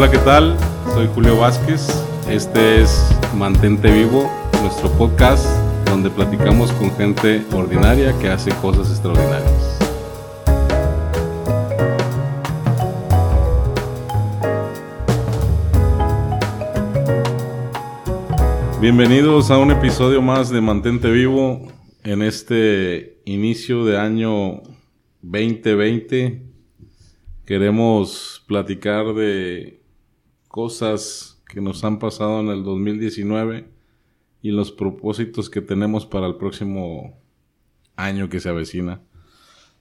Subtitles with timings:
[0.00, 0.56] Hola, ¿qué tal?
[0.94, 1.86] Soy Julio Vázquez.
[2.26, 4.30] Este es Mantente Vivo,
[4.62, 5.44] nuestro podcast
[5.84, 9.78] donde platicamos con gente ordinaria que hace cosas extraordinarias.
[18.80, 21.68] Bienvenidos a un episodio más de Mantente Vivo
[22.04, 24.62] en este inicio de año
[25.20, 26.40] 2020.
[27.44, 29.79] Queremos platicar de
[30.50, 33.68] cosas que nos han pasado en el 2019
[34.42, 37.16] y los propósitos que tenemos para el próximo
[37.94, 39.00] año que se avecina.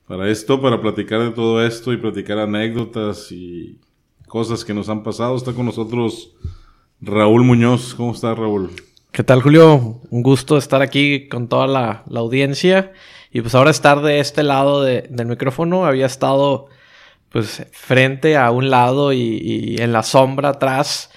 [0.08, 3.80] Para esto, para platicar de todo esto y platicar anécdotas y
[4.28, 6.36] cosas que nos han pasado, está con nosotros
[7.02, 7.96] Raúl Muñoz.
[7.96, 8.70] ¿Cómo está Raúl?
[9.12, 10.02] ¿Qué tal, Julio?
[10.12, 12.94] Un gusto estar aquí con toda la, audiencia.
[13.32, 15.86] Y pues ahora estar de este lado del micrófono.
[15.86, 16.68] Había estado
[17.32, 21.12] pues frente a un lado y, en la sombra atrás.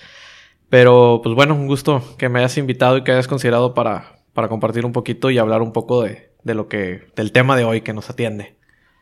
[0.68, 4.48] Pero pues bueno, un gusto que me hayas invitado y que hayas considerado para, para
[4.48, 7.82] compartir un poquito y hablar un poco de, de lo que, del tema de hoy
[7.82, 8.56] que nos atiende.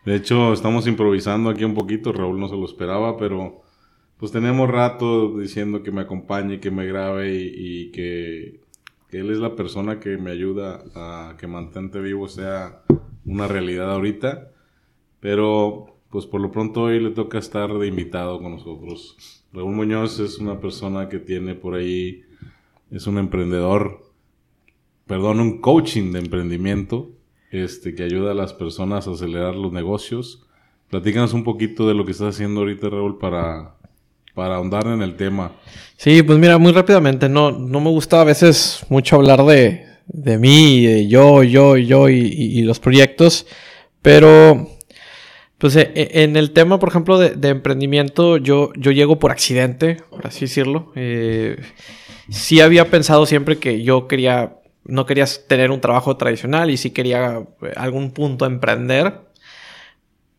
[0.04, 2.12] De hecho, estamos improvisando aquí un poquito.
[2.12, 3.62] Raúl no se lo esperaba, pero
[4.16, 8.60] pues tenemos rato diciendo que me acompañe, que me grabe y que
[9.12, 12.82] él es la persona que me ayuda a que Mantente Vivo sea
[13.24, 14.50] una realidad ahorita.
[15.20, 19.44] Pero, pues por lo pronto hoy le toca estar de invitado con nosotros.
[19.52, 22.22] Raúl Muñoz es una persona que tiene por ahí,
[22.90, 24.02] es un emprendedor,
[25.06, 27.10] perdón, un coaching de emprendimiento,
[27.50, 30.46] este, que ayuda a las personas a acelerar los negocios.
[30.88, 33.80] Platícanos un poquito de lo que estás haciendo ahorita, Raúl, para
[34.34, 35.52] para ahondar en el tema.
[35.96, 40.38] Sí, pues mira, muy rápidamente, no, no me gusta a veces mucho hablar de, de
[40.38, 43.46] mí, de yo, yo, yo y, los proyectos,
[44.00, 44.69] pero
[45.60, 49.98] pues e, e, en el tema, por ejemplo, de, emprendimiento, yo, yo llego por accidente,
[50.08, 50.90] por así decirlo.
[50.96, 51.60] Eh,
[52.30, 56.92] sí había pensado siempre que yo quería, no quería tener un trabajo tradicional y sí
[56.92, 59.20] quería eh, algún punto emprender.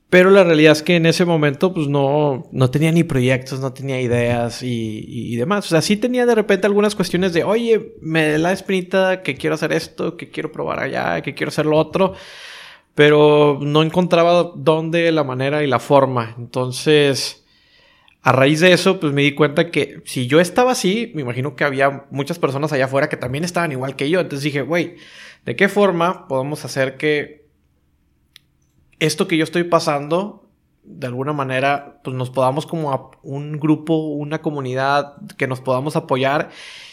[0.09, 3.73] Pero la realidad es que en ese momento, pues no, no tenía ni proyectos, no
[3.73, 5.67] tenía ideas y, demás.
[5.67, 9.35] O sea, sí tenía de repente algunas cuestiones de, oye, me da la espinita que
[9.35, 12.15] quiero hacer esto, que quiero probar allá, que quiero hacer lo otro.
[12.95, 16.35] Pero no encontraba dónde, la manera y la forma.
[16.37, 17.45] Entonces,
[18.21, 21.55] a raíz de eso, pues me di cuenta que si yo estaba así, me imagino
[21.55, 24.19] que había muchas personas allá afuera que también estaban igual que yo.
[24.19, 24.97] Entonces dije, güey,
[25.45, 27.47] ¿de qué forma podemos hacer que
[28.99, 30.50] esto que yo estoy pasando,
[30.83, 35.95] de alguna manera, pues nos podamos como a un grupo, una comunidad que nos podamos
[35.95, 36.49] apoyar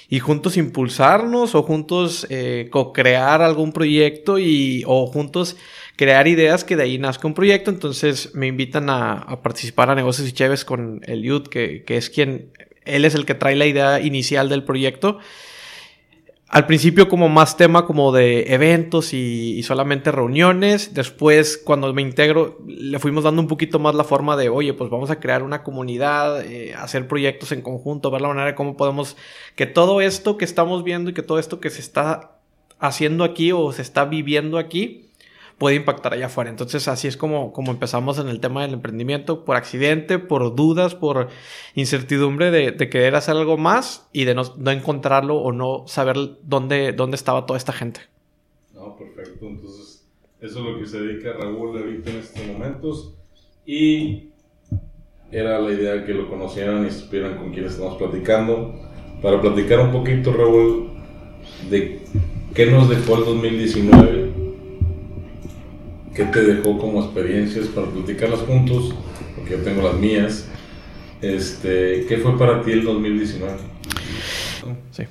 [0.09, 5.57] y juntos impulsarnos o juntos eh, co-crear algún proyecto y o juntos
[5.97, 7.71] crear ideas que de ahí nazca un proyecto.
[7.71, 12.11] Entonces me invitan a, participar a Negocios y Chéves con el Youth, que, que es
[12.11, 12.53] quien,
[12.85, 15.19] él es el que trae la idea inicial del proyecto
[16.49, 20.95] al principio como más tema como de eventos y, solamente reuniones.
[20.95, 24.89] Después, cuando me integro, le fuimos dando un poquito más la forma de, oye, pues
[24.89, 28.79] vamos a crear una comunidad, eh, hacer proyectos en conjunto, ver la manera de cómo
[28.79, 29.17] podemos,
[29.57, 32.39] que todo esto que estamos viendo y que todo esto que se está
[32.79, 35.08] haciendo aquí o se está viviendo aquí,
[35.59, 36.49] puede impactar allá afuera.
[36.49, 40.95] Entonces así es como, como empezamos en el tema del emprendimiento, por accidente, por dudas,
[40.95, 41.29] por
[41.75, 47.17] incertidumbre de, querer hacer algo más y de no, encontrarlo o no saber dónde, dónde
[47.17, 48.01] estaba toda esta gente.
[48.73, 49.47] No, perfecto.
[49.47, 50.07] Entonces
[50.41, 53.15] eso es lo que se dedica Raúl ahorita en estos momentos
[53.67, 54.29] y
[55.31, 58.75] era la idea que lo conocieran y supieran con quién estamos platicando.
[59.21, 60.93] Para platicar un poquito, Raúl,
[61.69, 62.01] de
[62.55, 64.38] qué nos dejó el 2019
[66.19, 68.93] ¿Qué te dejó como experiencias para platicarlas juntos?
[69.37, 70.49] Porque yo tengo las mías.
[71.23, 73.53] Este, ¿Qué fue para ti el 2019?
[74.91, 75.05] Sí.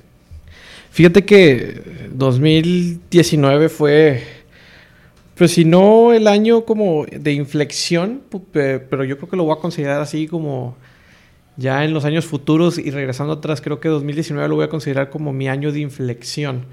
[0.90, 4.22] Fíjate que 2019 fue,
[5.34, 8.20] pues si no el año como de inflexión,
[8.52, 10.76] pero yo creo que lo voy a considerar así como
[11.56, 15.08] ya en los años futuros y regresando atrás, creo que 2019 lo voy a considerar
[15.08, 16.66] como mi año de inflexión.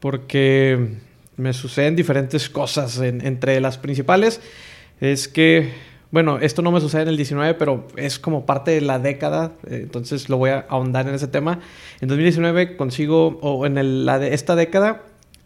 [0.00, 0.96] Porque
[1.36, 2.98] me suceden diferentes cosas.
[2.98, 4.40] entre las principales
[5.00, 5.72] es que,
[6.10, 9.52] bueno, esto no me sucede en el 19, pero es como parte de la década,
[9.68, 11.60] eh, entonces lo voy a ahondar en ese tema.
[12.00, 15.02] En 2019 consigo, o en el, la de esta década,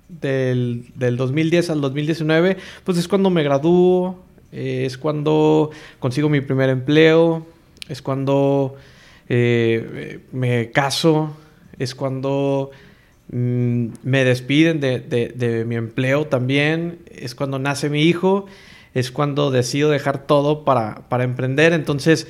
[0.08, 4.19] del, del 2010 al 2019, pues es cuando me gradúo,
[4.52, 7.46] eh, es cuando consigo mi primer empleo,
[7.88, 8.76] es cuando
[9.28, 11.36] eh, me caso,
[11.78, 12.70] es cuando
[13.32, 18.47] Mm, me despiden de, mi empleo también, es cuando nace mi hijo,
[18.93, 21.73] es cuando decido dejar todo para, emprender.
[21.73, 22.27] Entonces,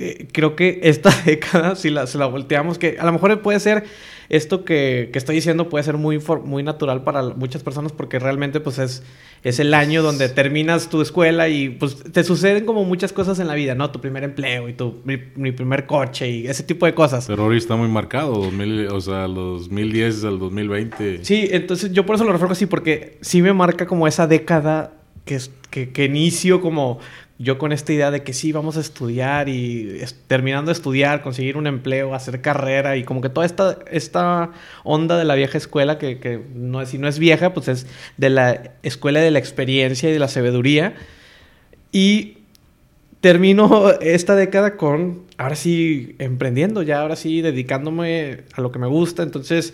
[0.00, 3.84] eh, creo que esta década, si la, la volteamos, que a lo mejor puede ser
[4.30, 8.60] esto que, que, estoy diciendo puede ser muy, muy natural para muchas personas porque realmente
[8.60, 9.02] pues es,
[9.42, 13.48] es el año donde terminas tu escuela y pues te suceden como muchas cosas en
[13.48, 13.90] la vida, ¿no?
[13.90, 15.18] Tu primer empleo y tu mi,
[15.50, 17.26] primer coche y ese tipo de cosas.
[17.26, 21.24] Pero ahorita está muy marcado, 2000, o sea, los 2010 al 2020.
[21.24, 24.92] Sí, entonces yo por eso lo refiero así porque sí me marca como esa década
[25.24, 25.38] que,
[25.70, 27.00] que, que inicio como
[27.42, 31.56] yo con esta idea de que sí, vamos a estudiar y terminando de estudiar, conseguir
[31.56, 34.50] un empleo, hacer carrera y como que toda esta, esta
[34.84, 37.86] onda de la vieja escuela, que, que no, si no es vieja, pues es
[38.18, 40.96] de la escuela de la experiencia y de la sabiduría.
[41.92, 42.36] Y
[43.22, 48.86] termino esta década con, ahora sí, emprendiendo, ya ahora sí, dedicándome a lo que me
[48.86, 49.22] gusta.
[49.22, 49.72] Entonces,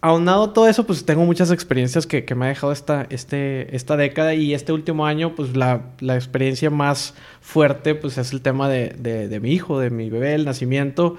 [0.00, 4.34] aunado todo eso, pues tengo muchas experiencias que, me ha dejado esta, este, esta década
[4.34, 9.52] y este último año, pues la, experiencia más fuerte, pues es el tema de, mi
[9.52, 11.16] hijo, de mi bebé, el nacimiento,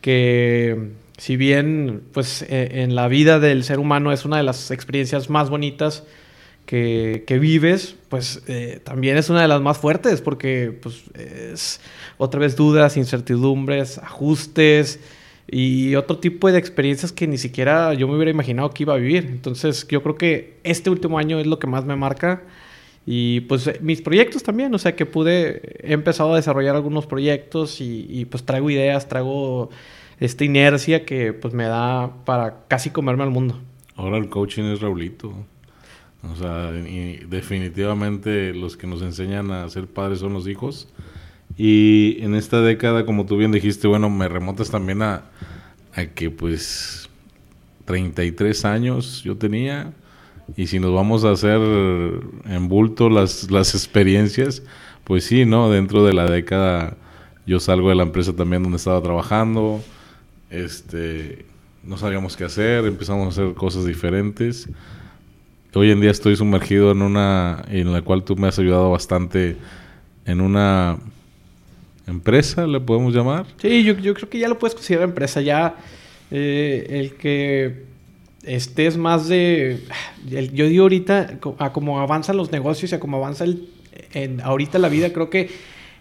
[0.00, 4.70] que si bien, pues e, en la vida del ser humano es una de las
[4.70, 6.04] experiencias más bonitas
[6.66, 11.80] que, vives, pues eh, también es una de las más fuertes porque, pues, es
[12.16, 15.00] otra vez dudas, incertidumbres, ajustes,
[15.52, 18.98] y otro tipo de experiencias que ni siquiera yo me hubiera imaginado que iba a
[18.98, 19.26] vivir.
[19.26, 22.42] Entonces yo creo que este último año es lo que más me marca
[23.04, 27.06] y pues eh, mis proyectos también, o sea que pude, he empezado a desarrollar algunos
[27.06, 29.70] proyectos y, pues traigo ideas, traigo
[30.20, 33.58] esta inercia que pues me da para casi comerme al mundo.
[33.96, 35.34] Ahora el coaching es Raulito.
[36.30, 40.88] O sea, definitivamente los que nos enseñan a ser padres son los hijos.
[41.62, 45.24] Y en esta década, como tú bien dijiste, bueno, me remontas también a,
[45.94, 47.10] a que pues
[47.84, 49.92] 33 años yo tenía.
[50.56, 54.62] Y si nos vamos a hacer en bulto las, las experiencias,
[55.04, 55.70] pues sí, ¿no?
[55.70, 56.96] Dentro de la década
[57.44, 59.82] yo salgo de la empresa también donde estaba trabajando.
[60.48, 61.44] Este,
[61.84, 64.66] no sabíamos qué hacer, empezamos a hacer cosas diferentes.
[65.74, 69.58] Hoy en día estoy sumergido en una en la cual tú me has ayudado bastante
[70.24, 70.96] en una
[72.10, 73.46] empresa, le podemos llamar.
[73.60, 75.40] Sí, yo, creo que ya lo puedes considerar empresa.
[75.40, 75.76] Ya
[76.30, 77.84] eh, el que
[78.42, 79.80] estés más de...
[80.28, 83.68] yo digo ahorita, a cómo avanzan los negocios y a cómo avanza el,
[84.42, 85.50] ahorita la vida, creo que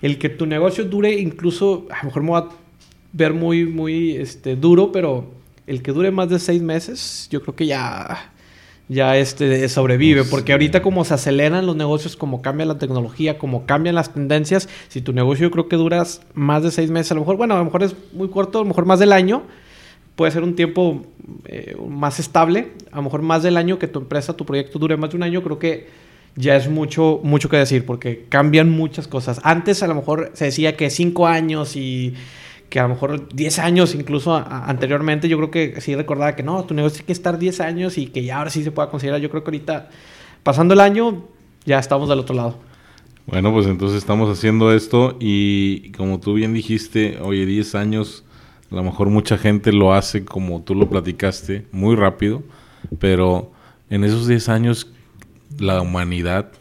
[0.02, 2.50] el que tu negocio dure incluso, a lo mejor me va a
[3.12, 5.32] ver muy, muy este, duro, pero
[5.68, 8.32] el que dure más de seis meses, yo creo que ya
[8.90, 13.66] ya este sobrevive, porque ahorita como se aceleran los negocios, como cambia la tecnología, como
[13.68, 17.16] cambian las tendencias, si tu negocio yo creo que duras más de seis meses, a
[17.16, 19.44] lo mejor, bueno, a lo mejor es muy corto, a lo mejor más del año,
[20.16, 21.04] puede ser un tiempo
[21.46, 24.98] eh, más estable, a lo mejor más del año que tu empresa, tu proyecto dure
[24.98, 25.88] más de un año, creo que
[26.36, 29.40] ya es mucho, mucho que decir, porque cambian muchas cosas.
[29.44, 32.16] Antes a lo mejor se decía que cinco años y
[32.70, 36.64] que a lo mejor 10 años incluso anteriormente, yo creo que sí recordaba que no,
[36.66, 39.20] tu negocio tiene que estar 10 años y que ya ahora sí se pueda considerar.
[39.20, 39.90] Yo creo que ahorita,
[40.44, 41.24] pasando el año,
[41.66, 42.58] ya estamos del otro lado.
[43.26, 48.24] Bueno, pues entonces estamos haciendo esto y como tú bien dijiste, oye, 10 años,
[48.72, 52.42] a lo mejor mucha gente lo hace como tú lo platicaste, muy rápido,
[52.98, 53.52] pero
[53.90, 54.92] en esos 10 años
[55.60, 56.52] la humanidad,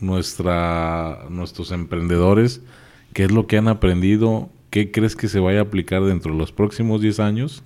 [0.00, 2.62] nuestra, nuestros emprendedores,
[3.12, 4.48] ¿qué es lo que han aprendido?
[4.70, 7.62] ¿Qué crees que se vaya a aplicar dentro de los próximos 10 años?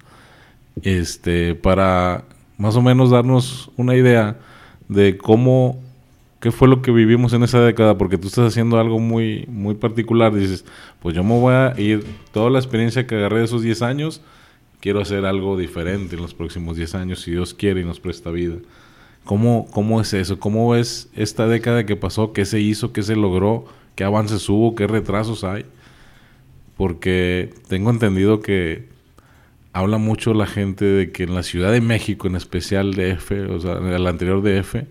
[0.82, 2.24] Este, para
[2.58, 4.38] más o menos darnos una idea
[4.88, 5.80] de cómo,
[6.40, 9.74] qué fue lo que vivimos en esa década, porque tú estás haciendo algo muy, muy
[9.74, 10.34] particular.
[10.34, 10.64] Dices,
[11.00, 14.20] pues yo me voy a ir, toda la experiencia que agarré de esos 10 años,
[14.80, 18.30] quiero hacer algo diferente en los próximos 10 años, si Dios quiere y nos presta
[18.30, 18.56] vida.
[19.24, 20.38] ¿Cómo, ¿Cómo es eso?
[20.38, 22.34] ¿Cómo ves esta década que pasó?
[22.34, 22.92] ¿Qué se hizo?
[22.92, 23.64] ¿Qué se logró?
[23.94, 24.74] ¿Qué avances hubo?
[24.74, 25.64] ¿Qué retrasos hay?
[26.76, 28.88] Porque tengo entendido que
[29.72, 33.60] habla mucho la gente de que en la Ciudad de México, en especial DF, o
[33.60, 34.84] sea, en el anterior DF,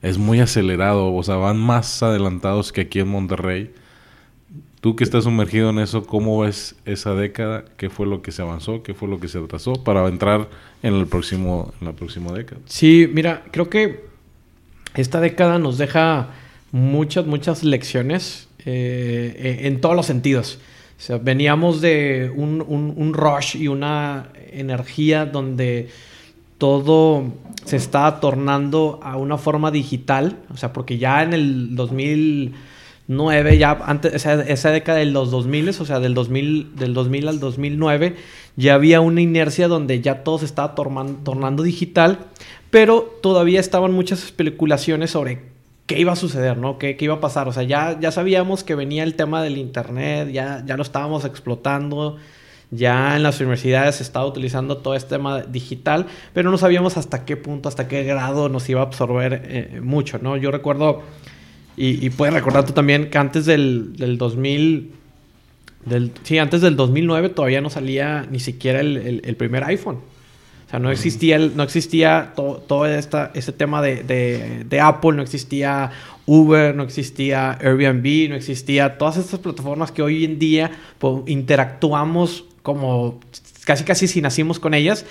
[0.00, 3.72] es muy acelerado, o sea, van más adelantados que aquí en Monterrey.
[4.80, 7.64] Tú que estás sumergido en eso, ¿cómo ves esa década?
[7.76, 8.84] ¿Qué fue lo que se avanzó?
[8.84, 10.48] ¿Qué fue lo que se atrasó para entrar
[10.84, 12.60] en el próximo en la próxima década?
[12.66, 14.04] Sí, mira, creo que
[14.94, 16.30] esta década nos deja
[16.70, 20.60] muchas, muchas lecciones eh, en todos los sentidos.
[20.98, 25.90] O sea, veníamos de un, rush y una energía donde
[26.58, 27.22] todo
[27.64, 30.38] se estaba tornando a una forma digital.
[30.52, 35.68] O sea, porque ya en el 2009, ya antes, esa, esa década de los 2000,
[35.68, 38.16] o sea, del 2000, del 2000 al 2009,
[38.56, 42.26] ya había una inercia donde ya todo se estaba tornando digital,
[42.70, 45.57] pero todavía estaban muchas especulaciones sobre
[45.88, 46.78] qué iba a suceder, ¿no?
[46.78, 47.48] ¿Qué, qué, iba a pasar?
[47.48, 51.24] O sea, ya, ya sabíamos que venía el tema del Internet, ya, ya lo estábamos
[51.24, 52.18] explotando,
[52.70, 57.24] ya en las universidades se estaba utilizando todo este tema digital, pero no sabíamos hasta
[57.24, 60.36] qué punto, hasta qué grado nos iba a absorber eh, mucho, ¿no?
[60.36, 61.02] Yo recuerdo,
[61.76, 64.92] y, puedes recordar tú también, que antes del, del 2000...
[65.86, 70.00] Del, sí, antes del 2009 todavía no salía ni siquiera el, primer iPhone.
[70.68, 75.12] O sea, no existía, el, no existía todo esta, ese tema de, de, de, Apple,
[75.12, 75.90] no existía
[76.26, 82.44] Uber, no existía Airbnb, no existía todas estas plataformas que hoy en día pues, interactuamos
[82.62, 83.18] como
[83.64, 85.06] casi casi si nacimos con ellas,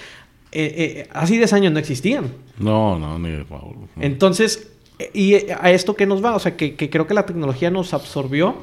[0.51, 2.31] eh, eh, hace 10 años no existían.
[2.57, 3.75] No, no, ni de favor.
[3.99, 4.71] Entonces,
[5.13, 6.35] ¿y a esto qué nos va?
[6.35, 8.55] O sea, que, creo que la tecnología nos absorbió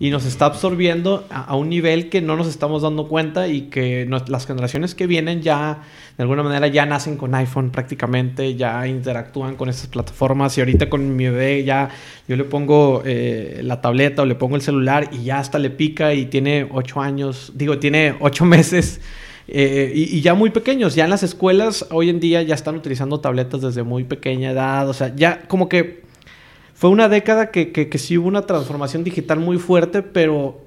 [0.00, 4.08] y nos está absorbiendo a, un nivel que no nos estamos dando cuenta y que
[4.28, 5.82] las generaciones que vienen ya,
[6.16, 10.88] de alguna manera, ya nacen con iPhone prácticamente, ya interactúan con esas plataformas y ahorita
[10.88, 11.90] con mi bebé ya
[12.28, 15.70] yo le pongo eh, la tableta o le pongo el celular y ya hasta le
[15.70, 19.00] pica y tiene ocho años, digo, tiene ocho meses.
[19.50, 23.20] Eh, y, ya muy pequeños, ya en las escuelas hoy en día ya están utilizando
[23.20, 26.02] tabletas desde muy pequeña edad, o sea, ya como que
[26.78, 30.60] fue una década que, que, sí hubo una transformación digital muy fuerte, pero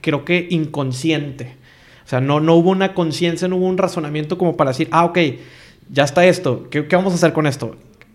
[0.00, 1.56] creo que inconsciente.
[2.04, 5.04] O sea, no, no hubo una conciencia, no hubo un razonamiento como para decir, ah,
[5.04, 5.18] ok,
[5.90, 7.74] ya está esto, ¿qué, vamos a hacer con esto?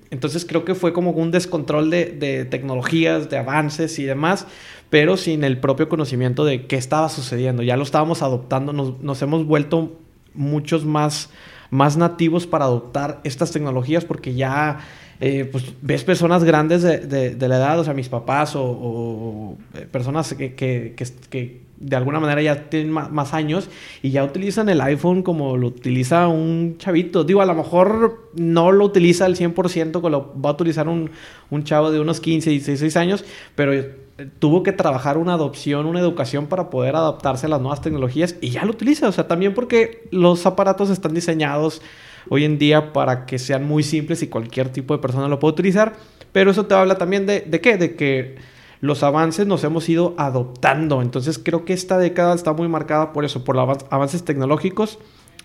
[0.10, 4.48] Entonces creo que fue como un descontrol de, tecnologías, de avances y demás,
[4.90, 7.62] pero sin el propio conocimiento de qué estaba sucediendo.
[7.62, 10.00] Ya lo estábamos adoptando, nos, nos hemos vuelto
[10.34, 11.30] muchos más,
[11.72, 14.80] más nativos para adoptar estas tecnologías porque ya
[15.20, 20.34] eh, pues ves personas grandes de, la edad, o sea, mis papás o, eh, personas
[20.34, 23.70] que, de alguna manera ya tienen más, años
[24.02, 27.24] y ya utilizan el iPhone como lo utiliza un chavito.
[27.24, 31.12] Digo, a lo mejor no lo utiliza al 100% como lo va a utilizar un,
[31.50, 36.00] un chavo de unos 15, 16 años, pero eh, tuvo que trabajar una adopción, una
[36.00, 39.08] educación para poder adaptarse a las nuevas tecnologías y ya lo utiliza.
[39.08, 41.82] O sea, también porque los aparatos están diseñados
[42.30, 45.54] hoy en día para que sean muy simples y cualquier tipo de persona lo puede
[45.54, 45.94] utilizar.
[46.32, 47.78] Pero eso te habla también de, qué?
[47.78, 48.36] De que
[48.82, 51.02] los avances nos hemos ido adoptando.
[51.02, 55.00] Entonces creo que esta década está muy marcada por eso, por los avances tecnológicos,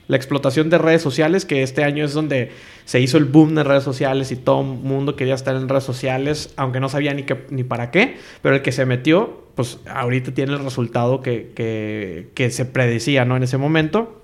[0.09, 2.51] la explotación de redes sociales, que este año es donde
[2.87, 5.85] se hizo el boom de redes sociales y todo el mundo quería estar en redes
[5.85, 9.81] sociales, aunque no sabía ni, qué, ni para qué, pero el que se metió, pues
[9.87, 13.37] ahorita tiene el resultado que, que, que se predecía ¿no?
[13.37, 14.18] en ese momento.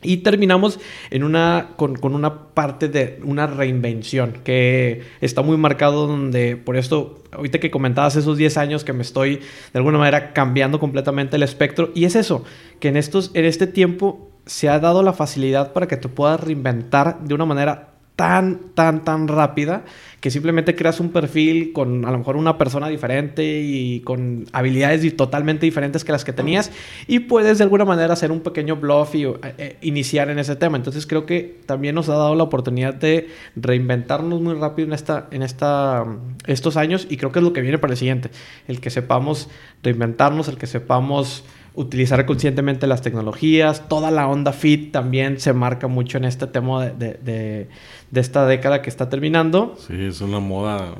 [0.00, 0.78] Y terminamos
[1.10, 7.24] en una, con, una parte de una reinvención que está muy marcado donde, por esto,
[7.32, 11.42] ahorita que comentabas esos 10 años que me estoy de alguna manera cambiando completamente el
[11.42, 12.44] espectro, y es eso,
[12.78, 16.40] que en, estos, en este tiempo se ha dado la facilidad para que te puedas
[16.40, 19.84] reinventar de una manera tan, tan, tan rápida
[20.18, 25.16] que simplemente creas un perfil con a lo mejor una persona diferente y con habilidades
[25.16, 26.72] totalmente diferentes que las que tenías
[27.06, 30.76] y puedes de alguna manera hacer un pequeño bluff y eh, iniciar en ese tema.
[30.76, 35.28] Entonces creo que también nos ha dado la oportunidad de reinventarnos muy rápido en, esta,
[35.30, 36.04] en esta,
[36.48, 38.30] estos años y creo que es lo que viene para el siguiente.
[38.66, 39.48] El que sepamos
[39.84, 41.44] reinventarnos, el que sepamos
[41.78, 46.86] utilizar conscientemente las tecnologías, toda la onda fit también se marca mucho en este tema
[46.86, 47.68] de
[48.10, 49.76] de esta década que está terminando.
[49.86, 50.94] Sí, es una moda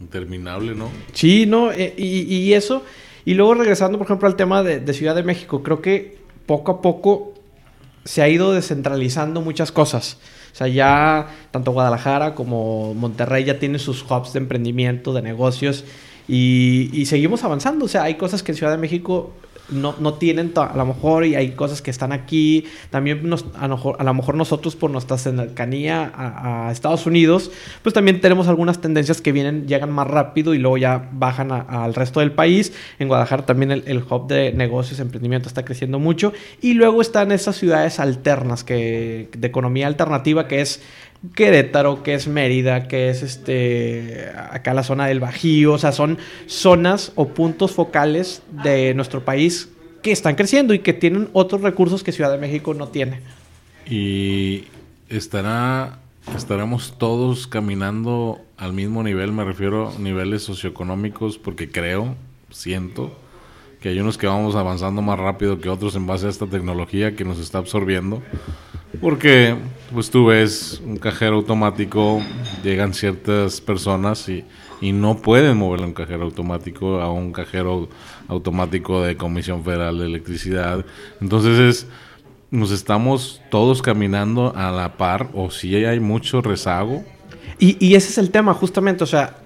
[0.00, 0.88] interminable, ¿no?
[1.12, 2.82] Sí, no, eh, y, eso.
[3.24, 6.82] Y luego regresando, por ejemplo, al tema de, Ciudad de México, creo que poco a
[6.82, 7.34] poco
[8.04, 10.18] se ha ido descentralizando muchas cosas.
[10.52, 15.84] O sea, ya tanto Guadalajara como Monterrey ya tienen sus hubs de emprendimiento, de negocios,
[16.28, 17.86] y, y seguimos avanzando.
[17.86, 19.32] O sea, hay cosas que en Ciudad de México
[19.74, 22.64] no, no tienen a lo mejor y hay cosas que están aquí.
[22.90, 27.50] También nos, a, lo mejor, nosotros por nuestra cercanía a, Estados Unidos,
[27.82, 31.94] pues también tenemos algunas tendencias que vienen, llegan más rápido y luego ya bajan al
[31.94, 32.72] resto del país.
[32.98, 36.32] En Guadalajara también el, hub de negocios, emprendimiento está creciendo mucho.
[36.60, 40.80] Y luego están esas ciudades alternas que, de economía alternativa que es
[41.34, 46.18] Querétaro, que es Mérida, que es este acá la zona del Bajío, o sea, son
[46.46, 49.68] zonas o puntos focales de nuestro país
[50.02, 53.20] que están creciendo y que tienen otros recursos que Ciudad de México no tiene.
[53.88, 54.64] Y
[55.08, 55.98] estará
[56.36, 62.14] estaremos todos caminando al mismo nivel, me refiero a niveles socioeconómicos porque creo,
[62.50, 63.16] siento
[63.80, 67.14] que hay unos que vamos avanzando más rápido que otros en base a esta tecnología
[67.14, 68.22] que nos está absorbiendo.
[69.00, 69.56] Porque,
[69.92, 72.22] pues tú ves un cajero automático,
[72.62, 74.44] llegan ciertas personas y,
[74.80, 77.88] y no pueden moverle un cajero automático a un cajero
[78.28, 80.84] automático de Comisión Federal de Electricidad.
[81.20, 81.86] Entonces es,
[82.50, 87.04] nos estamos todos caminando a la par o si hay mucho rezago.
[87.58, 89.38] Y, y ese es el tema, justamente, o sea,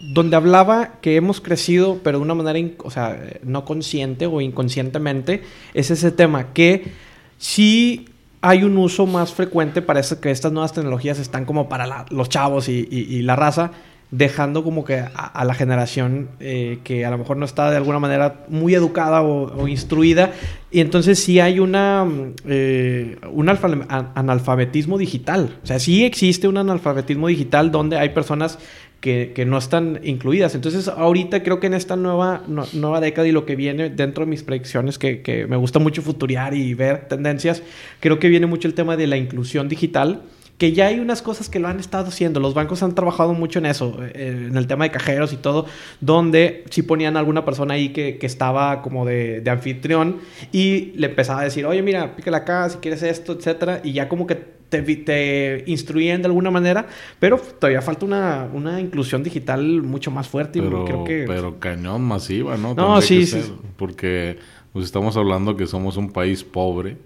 [0.00, 5.42] donde hablaba que hemos crecido, pero de una manera, o sea, no consciente o inconscientemente,
[5.74, 6.92] es ese tema que
[7.38, 8.06] sí
[8.42, 12.68] hay un uso más frecuente, parece que estas nuevas tecnologías están como para los chavos
[12.68, 13.70] y, la raza,
[14.10, 18.00] dejando como que a, la generación eh, que a lo mejor no está de alguna
[18.00, 20.32] manera muy educada o, instruida.
[20.72, 22.04] Y entonces sí hay una,
[22.44, 25.58] eh, un analfabetismo digital.
[25.62, 28.58] O sea, sí existe un analfabetismo digital donde hay personas
[29.02, 30.54] que, no están incluidas.
[30.54, 34.30] Entonces, ahorita creo que en esta nueva, nueva década y lo que viene dentro de
[34.30, 37.62] mis predicciones, que, me gusta mucho futuriar y ver tendencias,
[38.00, 40.22] creo que viene mucho el tema de la inclusión digital
[40.56, 42.38] que ya hay unas cosas que lo han estado haciendo.
[42.38, 45.66] Los bancos han trabajado mucho en eso, eh, en el tema de cajeros y todo,
[46.00, 50.18] donde si ponían a alguna persona ahí que, estaba como de, anfitrión
[50.52, 54.08] y le empezaba a decir, oye, mira, pícale acá si quieres esto, etcétera, y ya
[54.08, 56.86] como que te, instruyen de alguna manera,
[57.18, 60.60] pero todavía falta una, inclusión digital mucho más fuerte.
[60.62, 61.24] Pero, creo que...
[61.26, 62.74] pero cañón masiva, ¿no?
[62.74, 63.40] No, sí, sí.
[63.76, 64.38] Porque
[64.72, 66.96] pues, estamos hablando que somos un país pobre,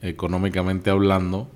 [0.00, 1.48] económicamente hablando,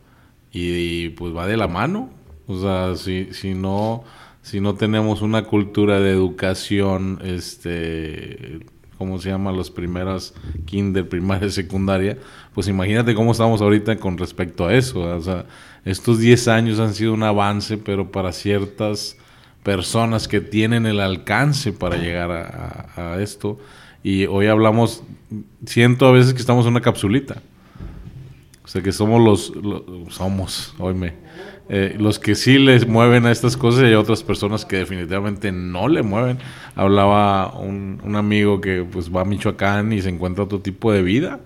[0.52, 2.11] y, pues va de la mano.
[2.47, 4.04] O sea, si, si no
[4.45, 8.61] si no tenemos una cultura de educación este
[9.04, 9.52] ¿cómo se llama?
[9.52, 10.32] Las primeras
[10.64, 12.16] kinder, primaria, secundaria,
[12.54, 15.00] pues imagínate cómo estamos ahorita con respecto a eso.
[15.00, 15.44] O sea,
[15.84, 19.18] estos 10 años han sido un avance, pero para ciertas
[19.62, 23.58] personas que tienen el alcance para llegar a, esto.
[24.02, 25.02] Y hoy hablamos,
[25.66, 27.42] siento a veces que estamos en una capsulita.
[28.64, 31.12] O sea, que somos los, los somos, hoy me,
[31.68, 35.50] eh, los que sí les mueven a estas cosas y hay otras personas que definitivamente
[35.50, 36.38] no le mueven.
[36.75, 41.02] Hablaba un, un, amigo que pues va a Michoacán y se encuentra otro tipo de
[41.02, 41.40] vida.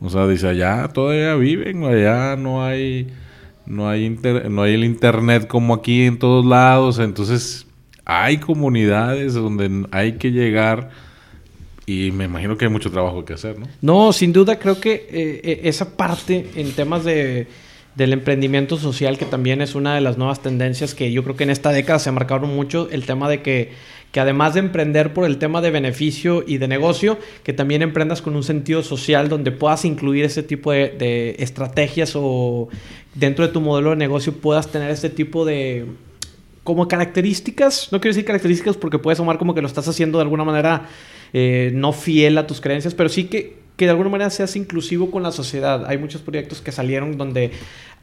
[0.00, 3.08] O sea, dice, allá todavía viven, allá no hay,
[3.66, 4.18] no hay,
[4.48, 6.98] no hay el internet como aquí en todos lados.
[6.98, 7.66] Entonces,
[8.04, 10.90] hay comunidades donde hay que llegar
[11.86, 13.66] y me imagino que hay mucho trabajo que hacer, ¿no?
[13.82, 17.46] No, sin duda creo que eh, eh, esa parte en temas de
[17.94, 21.44] del emprendimiento social, que también es una de las nuevas tendencias que yo creo que
[21.44, 23.72] en esta década se marcaron mucho, el tema de que,
[24.12, 28.22] que además de emprender por el tema de beneficio y de negocio, que también emprendas
[28.22, 32.68] con un sentido social donde puedas incluir ese tipo de, estrategias o
[33.14, 35.86] dentro de tu modelo de negocio puedas tener este tipo de
[36.62, 40.22] como características, no quiero decir características porque puede sumar como que lo estás haciendo de
[40.22, 40.88] alguna manera
[41.32, 45.10] eh, no fiel a tus creencias, pero sí que que de alguna manera seas inclusivo
[45.10, 45.86] con la sociedad.
[45.86, 47.50] Hay muchos proyectos que salieron donde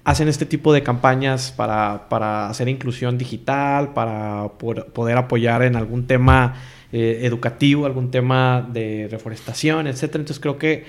[0.03, 6.55] hacen este tipo de campañas para, hacer inclusión digital, para poder apoyar en algún tema
[6.91, 10.01] eh, educativo, algún tema de reforestación, etc.
[10.05, 10.85] Entonces creo que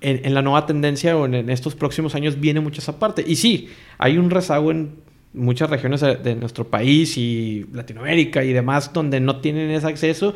[0.00, 3.22] en, la nueva tendencia o en, estos próximos años viene mucho esa parte.
[3.26, 4.94] Y sí, hay un rezago en
[5.34, 10.32] muchas regiones de nuestro país y Latinoamérica y demás donde no tienen ese acceso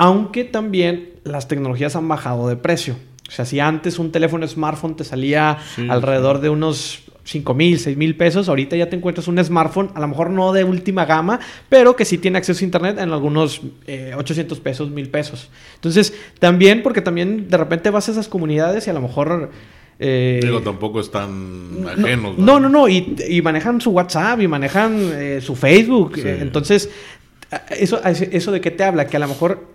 [0.00, 2.96] aunque también las tecnologías han bajado de precio.
[3.28, 5.58] O sea, si antes un teléfono smartphone te salía
[5.90, 10.00] alrededor de unos 5 mil, 6 mil pesos, ahorita ya te encuentras un smartphone, a
[10.00, 13.60] lo mejor no de última gama, pero que sí tiene acceso a internet en algunos
[14.16, 15.50] 800 eh, pesos, mil pesos.
[15.74, 19.50] Entonces, también, porque también de repente vas a esas comunidades y a lo mejor...
[20.02, 22.38] Eh, Digo, tampoco están ajenos.
[22.38, 26.14] No, no, no, y, manejan su WhatsApp y manejan eh, su Facebook.
[26.24, 26.88] entonces,
[27.70, 29.66] eso, eso de qué te habla, que a lo mejor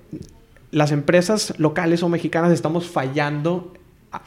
[0.72, 3.74] las empresas locales o mexicanas estamos fallando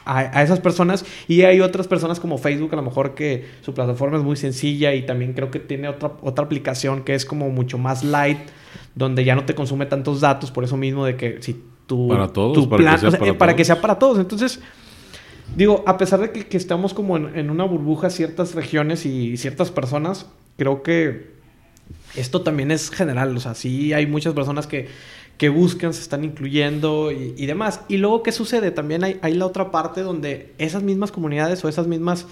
[0.05, 4.17] a, esas personas y hay otras personas como Facebook a lo mejor que su plataforma
[4.17, 7.77] es muy sencilla y también creo que tiene otra, otra aplicación que es como mucho
[7.77, 8.39] más light
[8.95, 12.27] donde ya no te consume tantos datos por eso mismo de que si tu, para
[12.27, 12.99] todos, tu plan,
[13.37, 14.19] para, que sea para todos.
[14.19, 14.59] Entonces
[15.55, 19.71] digo a pesar de que, estamos como en, en, una burbuja ciertas regiones y ciertas
[19.71, 21.38] personas creo que
[22.15, 24.87] esto también es general o sea sí hay muchas personas que
[25.39, 27.79] que buscan, se están incluyendo y, demás.
[27.87, 28.71] Y luego, ¿qué sucede?
[28.71, 32.27] También hay, hay, la otra parte donde esas mismas comunidades o esas mismas,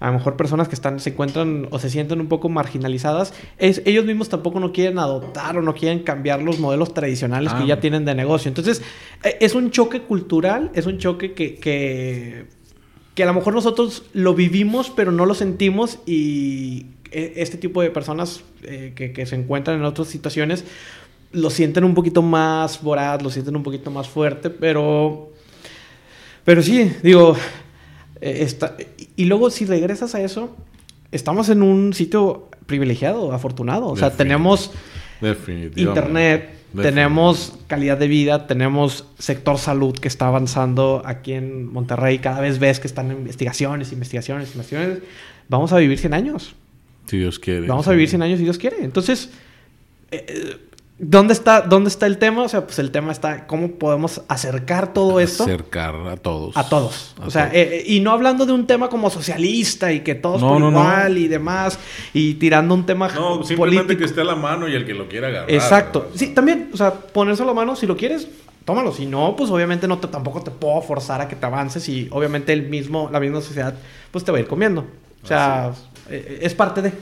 [0.00, 3.82] a lo mejor personas que están, se encuentran o se sienten un poco marginalizadas, es,
[3.84, 7.66] ellos mismos tampoco no quieren adoptar o no quieren cambiar los modelos tradicionales que ah.
[7.66, 8.48] ya tienen de negocio.
[8.48, 8.80] Entonces,
[9.22, 12.46] e, es un choque cultural, es un choque que, que,
[13.14, 17.90] que a lo mejor nosotros lo vivimos, pero no lo sentimos y este tipo de
[17.90, 20.64] personas eh, que, que se encuentran en otras situaciones,
[21.32, 25.32] lo sienten un poquito más voraz, lo sienten un poquito más fuerte, pero.
[26.44, 27.36] Pero sí, digo.
[28.20, 28.48] Eh,
[29.16, 30.56] y luego, si regresas a eso,
[31.12, 33.88] estamos en un sitio privilegiado, afortunado.
[33.88, 34.70] O sea, tenemos
[35.76, 42.18] internet, tenemos calidad de vida, tenemos sector salud que está avanzando aquí en Monterrey.
[42.18, 45.02] Cada vez ves que están investigaciones, investigaciones, investigaciones.
[45.48, 46.54] Vamos a vivir 100 años.
[47.06, 47.66] Si Dios quiere.
[47.66, 48.82] Vamos a vivir 100 años si Dios quiere.
[48.82, 49.30] Entonces,
[50.10, 50.58] eh,
[50.98, 52.42] ¿Dónde está, ¿Dónde está el tema?
[52.42, 55.42] O sea, pues el tema está cómo podemos acercar todo esto.
[55.42, 56.56] Acercar a todos.
[56.56, 57.14] A todos.
[57.22, 60.58] o sea, eh, y no hablando de un tema como socialista y que todos por
[60.58, 61.78] igual y demás,
[62.14, 65.06] y tirando un tema No, simplemente que esté a la mano y el que lo
[65.06, 65.50] quiera agarrar.
[65.50, 66.08] Exacto.
[66.14, 68.26] Sí, también, o sea, ponerse a la mano si lo quieres,
[68.64, 68.90] tómalo.
[68.90, 72.08] Si no, pues obviamente no te, tampoco te puedo forzar a que te avances y
[72.10, 73.74] obviamente el mismo, la misma sociedad,
[74.10, 74.86] pues te va a ir comiendo.
[75.22, 75.74] O sea,
[76.10, 76.92] eh, es parte de...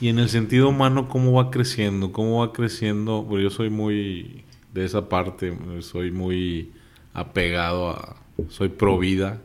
[0.00, 2.12] Y en el sentido humano, ¿cómo va creciendo?
[2.12, 3.24] ¿Cómo va creciendo?
[3.28, 6.72] Pues yo soy muy de esa parte, soy muy
[7.14, 8.16] apegado a,
[8.48, 9.40] soy pro vida.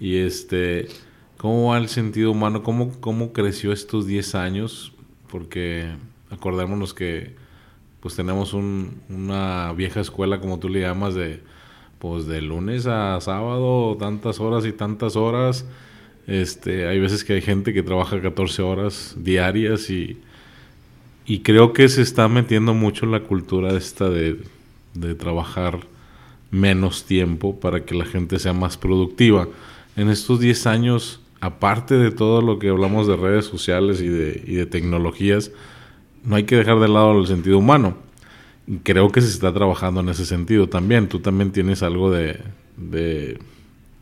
[0.00, 0.88] Y este,
[1.36, 2.62] ¿cómo va el sentido humano?
[2.62, 4.92] ¿Cómo, cómo creció estos 10 años?
[5.30, 5.90] Porque
[6.30, 7.36] acordémonos que
[8.00, 11.42] pues tenemos una vieja escuela, como tú le llamas, de
[11.98, 15.66] pues de lunes a sábado, tantas horas y tantas horas
[16.26, 20.18] este, hay veces que hay gente que trabaja 14 horas diarias y,
[21.24, 24.38] y creo que se está metiendo mucho la cultura esta de,
[24.94, 25.80] de trabajar
[26.50, 29.48] menos tiempo para que la gente sea más productiva.
[29.96, 34.42] En estos 10 años, aparte de todo lo que hablamos de redes sociales y de,
[34.46, 35.52] y de tecnologías,
[36.24, 37.96] no hay que dejar de lado el sentido humano.
[38.82, 41.08] Creo que se está trabajando en ese sentido también.
[41.08, 42.40] Tú también tienes algo de,
[42.76, 43.38] de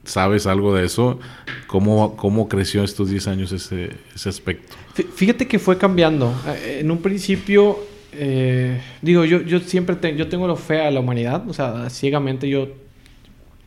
[0.04, 1.18] ¿Sabes algo de eso?
[1.66, 4.74] ¿Cómo, cómo creció estos 10 años ese, ese aspecto?
[5.14, 6.34] Fíjate que fue cambiando.
[6.46, 7.78] Eh, en un principio,
[8.12, 12.68] eh, digo, yo, yo siempre yo tengo fe a la humanidad, o sea, ciegamente yo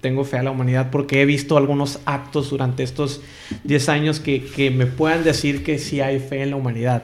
[0.02, 3.22] tengo fe a la humanidad porque he visto algunos actos durante estos
[3.64, 7.04] 10 años que, que me puedan decir que sí hay fe en la humanidad.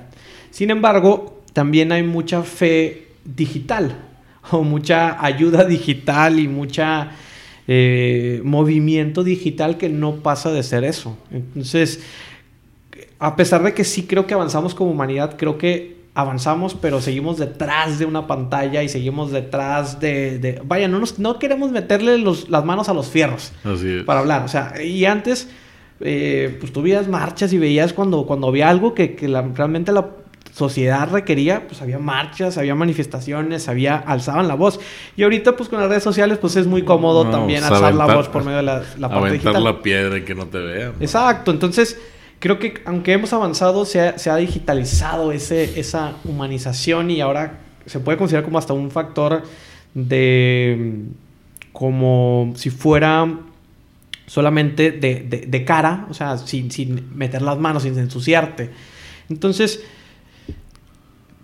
[0.52, 3.98] Sin embargo, también hay mucha fe digital
[4.52, 7.12] o mucha ayuda digital y mucha
[7.68, 11.18] eh, movimiento digital que no pasa de ser eso.
[11.32, 12.02] Entonces,
[13.20, 17.38] a pesar de que sí creo que avanzamos como humanidad, creo que avanzamos, pero seguimos
[17.38, 20.62] detrás de una pantalla y seguimos detrás de...
[20.66, 23.52] vaya, no, nos, no queremos meterle las manos a los fierros
[24.06, 24.44] para hablar.
[24.44, 25.50] O sea, y antes,
[26.02, 30.08] eh, pues tú veías marchas y veías cuando, cuando había algo que, que realmente la,
[30.54, 34.80] sociedad requería, pues había marchas, había manifestaciones, había, alzaban la voz.
[35.18, 38.14] Y ahorita, pues con las redes sociales, pues es muy cómodo también pues, alzar la
[38.14, 40.94] voz por medio de la, la parte aventar la piedra y que no te vean.
[41.00, 42.00] Exacto, entonces
[42.40, 47.60] creo que aunque hemos avanzado, se ha, se ha digitalizado ese, esa humanización y ahora
[47.88, 49.44] se puede considerar como hasta un factor
[49.94, 51.02] de
[51.72, 53.28] como si fuera
[54.28, 58.70] solamente de, de, de cara, o sea, sin, sin, meter las manos, sin ensuciarte.
[59.30, 59.84] Entonces,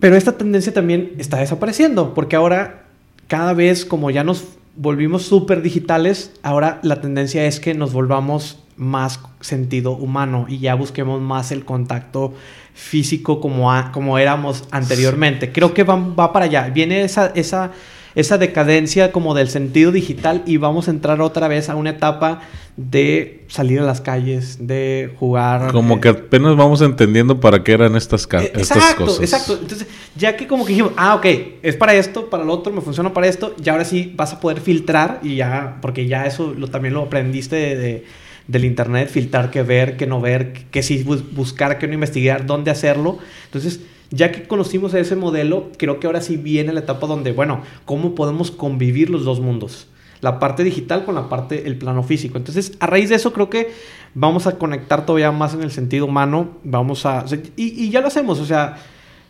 [0.00, 2.84] pero esta tendencia también está desapareciendo, porque ahora
[3.28, 4.44] cada vez como ya nos
[4.76, 10.74] volvimos súper digitales, ahora la tendencia es que nos volvamos más sentido humano y ya
[10.74, 12.32] busquemos más el contacto
[12.72, 15.52] físico como, como éramos anteriormente.
[15.52, 16.68] Creo que va, va para allá.
[16.70, 17.72] Viene esa, esa
[18.14, 22.42] esa decadencia como del sentido digital y vamos a entrar otra vez a una etapa
[22.76, 25.72] de salir a las calles, de jugar.
[25.72, 29.20] Como eh, que apenas vamos entendiendo para qué eran estas, eh, exacto, cosas.
[29.20, 31.26] Exacto, Entonces, ya que como que dijimos, ah, ok,
[31.62, 34.40] es para esto, para lo otro, me funciona para esto, y ahora sí vas a
[34.40, 38.04] poder filtrar y ya, porque ya eso lo, también lo aprendiste de,
[38.46, 42.70] del internet, filtrar qué ver, qué no ver, qué sí buscar, qué no investigar, dónde
[42.70, 43.18] hacerlo.
[43.44, 47.62] Entonces, ya que conocimos ese modelo, creo que ahora sí viene la etapa donde, bueno,
[47.84, 49.86] ¿cómo podemos convivir los dos mundos?
[50.20, 52.36] La parte digital con la parte, el plano físico.
[52.36, 53.70] Entonces, a raíz de eso creo que
[54.14, 57.24] vamos a conectar todavía más en el sentido humano, vamos a...
[57.56, 58.76] y, ya lo hacemos, o sea,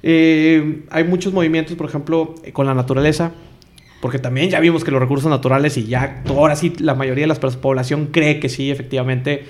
[0.02, 3.32] eh, hay muchos movimientos, por ejemplo, con la naturaleza,
[4.00, 7.34] porque también ya vimos que los recursos naturales y ya ahora sí la mayoría de
[7.34, 9.44] la población cree que sí, efectivamente,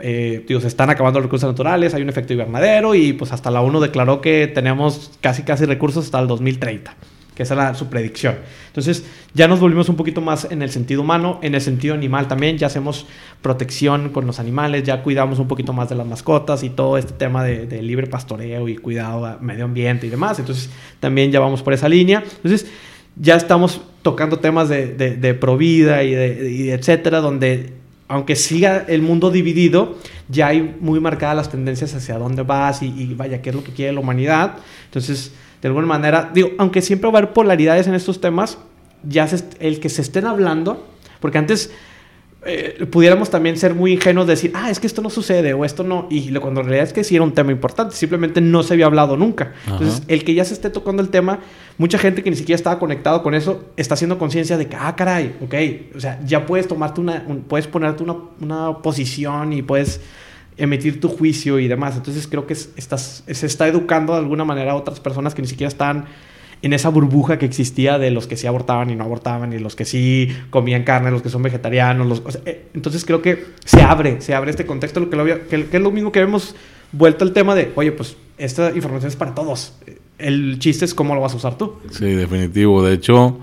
[0.00, 3.60] eh, se están acabando los recursos naturales, hay un efecto invernadero y pues hasta la
[3.60, 6.94] ONU declaró que tenemos casi casi recursos hasta el 2030,
[7.34, 8.36] que esa era su predicción.
[8.68, 12.28] Entonces ya nos volvimos un poquito más en el sentido humano, en el sentido animal
[12.28, 13.06] también, ya hacemos
[13.42, 17.12] protección con los animales, ya cuidamos un poquito más de las mascotas y todo este
[17.12, 20.38] tema de, libre pastoreo y cuidado al medio ambiente y demás.
[20.38, 22.22] Entonces también ya vamos por esa línea.
[22.36, 22.66] Entonces
[23.16, 27.83] ya estamos tocando temas de, de, de provida y, y etcétera, donde
[28.14, 29.96] aunque siga el mundo dividido,
[30.28, 33.72] ya hay muy marcadas las tendencias hacia dónde vas y, vaya, qué es lo que
[33.72, 34.58] quiere la humanidad.
[34.84, 38.58] Entonces, de alguna manera, digo, aunque siempre va a haber polaridades en estos temas,
[39.02, 40.86] ya el que se estén hablando,
[41.18, 41.72] porque antes
[42.46, 45.64] eh, pudiéramos también ser muy ingenuos de decir, ah, es que esto no sucede o
[45.64, 48.62] esto no, y cuando en realidad es que sí era un tema importante, simplemente no
[48.62, 49.52] se había hablado nunca.
[49.66, 51.40] Entonces, el que ya se esté tocando el tema,
[51.78, 54.94] mucha gente que ni siquiera estaba conectado con eso, está haciendo conciencia de que, ah,
[54.94, 60.00] caray, ok, o sea, ya puedes tomarte una, puedes ponerte una, una, posición y puedes
[60.56, 61.96] emitir tu juicio y demás.
[61.96, 65.48] Entonces, creo que estás, se está educando de alguna manera a otras personas que ni
[65.48, 66.06] siquiera están
[66.62, 69.76] en esa burbuja que existía de los que sí abortaban y no abortaban, y los
[69.76, 72.06] que sí comían carne, los que son vegetarianos.
[72.06, 75.68] Los, eh, entonces creo que se abre, se abre este contexto, lo que, lo, que,
[75.72, 76.54] es lo mismo que hemos
[76.92, 79.74] vuelto al tema de, oye, pues esta información es para todos.
[80.18, 81.74] El chiste es cómo lo vas a usar tú.
[81.90, 82.84] Sí, definitivo.
[82.84, 83.38] De hecho,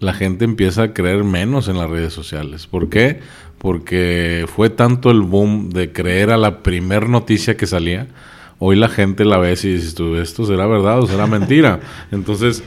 [0.00, 2.66] la gente empieza a creer menos en las redes sociales.
[2.66, 3.20] ¿Por qué?
[3.58, 8.08] Porque fue tanto el boom de creer a la primer noticia que salía
[8.58, 11.80] Hoy la gente la ve y dices tú, ¿esto será verdad o será mentira?
[12.12, 12.62] Entonces,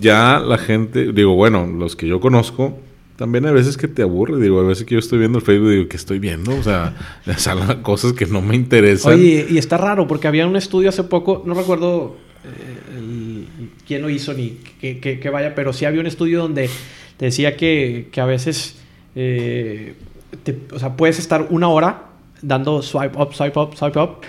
[0.00, 2.78] ya la gente, digo, bueno, los que yo conozco,
[3.16, 5.68] también hay veces que te aburre, digo, a veces que yo estoy viendo el Facebook
[5.70, 6.54] y digo, ¿qué estoy viendo?
[6.56, 6.94] O sea,
[7.36, 9.14] salen cosas que no me interesan.
[9.14, 13.44] Oye, y está raro, porque había un estudio hace poco, no recuerdo eh,
[13.86, 16.70] quién lo hizo ni qué vaya, pero sí había un estudio donde
[17.18, 18.76] decía que, que a veces,
[19.16, 19.94] eh,
[20.72, 22.04] o sea, puedes estar una hora
[22.40, 24.20] dando swipe up, swipe up, swipe up,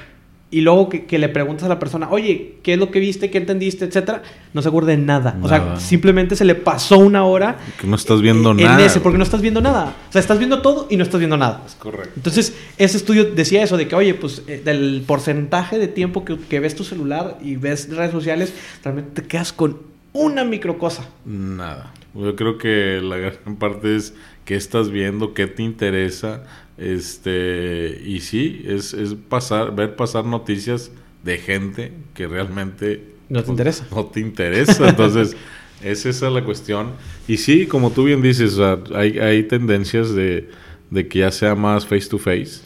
[0.52, 3.30] y luego que, le preguntas a la persona, oye, ¿qué es lo que viste?
[3.30, 3.86] ¿Qué entendiste?
[3.86, 4.24] Etcétera.
[4.54, 5.38] No se acuerda de nada.
[5.44, 7.58] O sea, simplemente se le pasó una hora.
[7.80, 8.80] Que no estás viendo nada.
[8.80, 9.96] En ese, porque no estás viendo nada.
[10.10, 11.62] O sea, estás viendo todo y no estás viendo nada.
[11.68, 12.14] Es correcto.
[12.16, 16.36] Entonces, ese estudio decía eso, de que, oye, pues eh, del porcentaje de tiempo que,
[16.40, 18.52] que, ves tu celular y ves redes sociales,
[18.84, 19.78] realmente te quedas con
[20.14, 21.08] una micro cosa.
[21.26, 21.94] Nada.
[22.16, 26.42] Yo creo que la gran parte es qué estás viendo, qué te interesa
[26.80, 30.92] este, y sí, es, es pasar, ver pasar noticias
[31.24, 33.88] de gente que realmente no te pues, interesa.
[33.92, 34.90] No te interesa.
[34.90, 35.38] Entonces,
[35.84, 36.92] es esa la cuestión.
[37.28, 38.60] Y sí, como tú bien dices,
[38.94, 40.50] hay, hay tendencias de,
[40.90, 42.62] de, que ya sea más face to face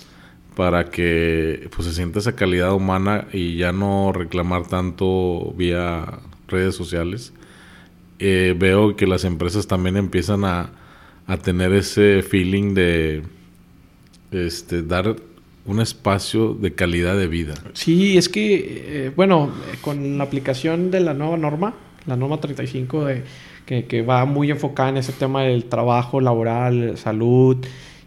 [0.56, 6.76] para que pues, se sienta esa calidad humana y ya no reclamar tanto vía redes
[6.76, 7.34] sociales.
[8.20, 10.72] Eh, veo que las empresas también empiezan a,
[11.28, 13.24] a tener ese feeling de
[14.34, 15.16] este, dar
[15.66, 17.54] un espacio de calidad de vida.
[17.74, 21.74] Sí, es que, eh, bueno, con la aplicación de la nueva norma,
[22.06, 23.24] la norma 35, de,
[23.66, 27.58] que, va muy enfocada en ese tema del trabajo laboral, salud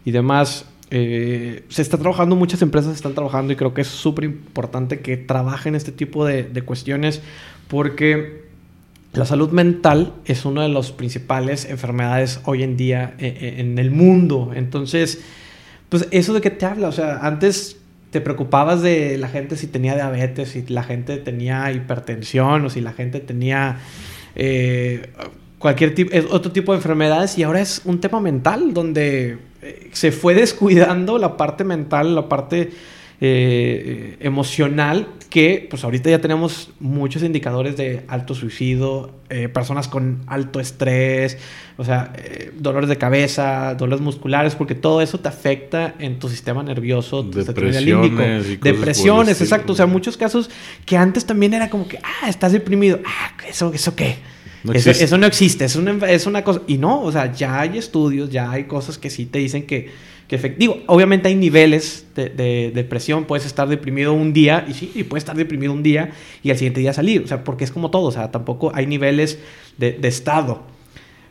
[0.05, 4.25] y demás, eh, se está trabajando, muchas empresas están trabajando y creo que es súper
[4.25, 7.21] importante que trabajen este tipo de, de cuestiones
[7.67, 8.47] porque
[9.13, 13.89] la salud mental es una de las principales enfermedades hoy en día eh, en el
[13.89, 14.51] mundo.
[14.53, 15.23] Entonces,
[15.89, 17.77] pues eso de qué te habla, o sea, antes
[18.11, 22.81] te preocupabas de la gente si tenía diabetes, si la gente tenía hipertensión o si
[22.81, 23.79] la gente tenía
[24.35, 25.09] eh,
[25.59, 30.11] cualquier tipo, otro tipo de enfermedades y ahora es un tema mental donde eh, se
[30.11, 32.71] fue descuidando la parte mental, la parte
[33.19, 40.21] eh, emocional que pues ahorita ya tenemos muchos indicadores de alto suicidio, eh, personas con
[40.27, 41.37] alto estrés,
[41.77, 46.29] o sea, eh, dolores de cabeza, dolores musculares, porque todo eso te afecta en tu
[46.29, 50.49] sistema nervioso, tu depresiones, depresiones, exacto, o sea, muchos casos
[50.85, 54.17] que antes también era como que, ah, estás deprimido, ah, eso, eso qué.
[54.73, 57.77] eso, eso, no existe, es una, es una cosa, y no, o sea, ya hay
[57.77, 59.91] estudios, ya hay cosas que sí te dicen que
[60.27, 65.03] que efectivo, obviamente hay niveles de, depresión, puedes estar deprimido un día y sí, y
[65.03, 66.11] puedes estar deprimido un día
[66.43, 68.87] y al siguiente día salir, o sea, porque es como todo, o sea, tampoco hay
[68.87, 69.39] niveles
[69.77, 70.63] de, estado.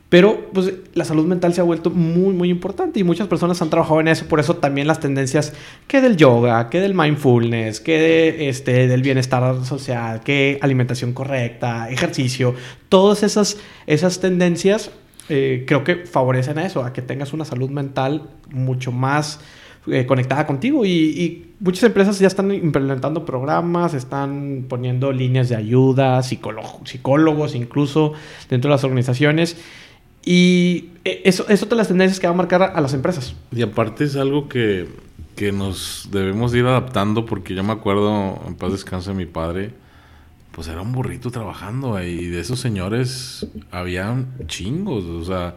[0.08, 3.70] Pero pues la salud mental se ha vuelto muy, muy importante y muchas personas han
[3.70, 5.52] trabajado en eso, por eso también las tendencias
[5.88, 11.90] que del yoga, que del mindfulness, que de, este, del bienestar social, que alimentación correcta,
[11.90, 12.54] ejercicio,
[12.88, 14.90] todas esas, esas tendencias
[15.28, 19.40] eh, creo que favorecen a eso, a que tengas una salud mental mucho más
[19.88, 20.84] eh, conectada contigo.
[20.84, 28.12] Y, muchas empresas ya están implementando programas, están poniendo líneas de ayuda, psicólogos incluso
[28.50, 29.56] dentro de las organizaciones.
[30.24, 33.34] Y eh, eso es otra de las tendencias que va a marcar a, las empresas.
[33.52, 34.88] Y aparte es algo que,
[35.34, 39.70] que nos debemos ir adaptando porque yo me acuerdo, en paz descanse mi padre,
[40.56, 45.54] pues era un burrito trabajando y de esos señores habían chingos, o sea,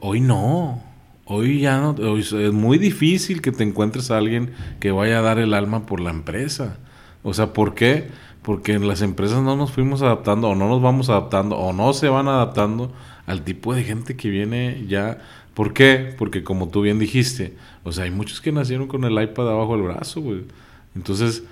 [0.00, 0.82] hoy no,
[1.26, 5.38] hoy ya no, es muy difícil que te encuentres a alguien que vaya a dar
[5.38, 6.78] el alma por la empresa.
[7.22, 8.08] O sea, ¿por qué?
[8.40, 11.92] Porque en las empresas no nos fuimos adaptando o no nos vamos adaptando o no
[11.92, 12.90] se van adaptando
[13.26, 15.18] al tipo de gente que viene ya.
[15.52, 16.14] ¿Por qué?
[16.16, 19.76] Porque como tú bien dijiste, o sea, hay muchos que nacieron con el iPad abajo
[19.76, 20.44] del brazo, güey.
[20.96, 21.44] Entonces,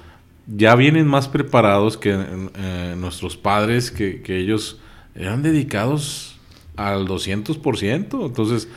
[0.56, 4.78] ya vienen más preparados que eh, nuestros padres, que, ellos
[5.14, 6.36] eran dedicados
[6.76, 8.26] al 200%.
[8.26, 8.68] Entonces,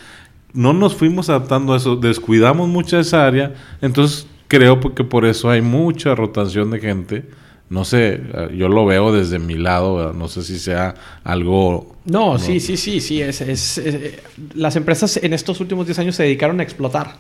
[0.54, 3.54] no nos fuimos adaptando a eso, descuidamos mucho esa área.
[3.82, 7.26] Entonces, creo que por eso hay mucha rotación de gente.
[7.70, 8.22] No sé,
[8.56, 11.96] yo lo veo desde mi lado, no sé si sea algo...
[12.06, 13.22] No, sí, sí, sí, sí.
[13.22, 14.20] Es, es, eh,
[14.54, 17.16] las empresas en estos últimos 10 años se dedicaron a explotar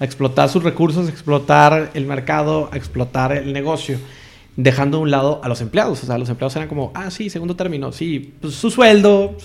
[0.00, 3.98] a explotar sus recursos, a explotar el mercado, a explotar el negocio.
[4.56, 6.02] dejando a un lado a los empleados.
[6.02, 9.36] O sea, los empleados eran como, ah, sí, segundo término, sí, pues, su sueldo,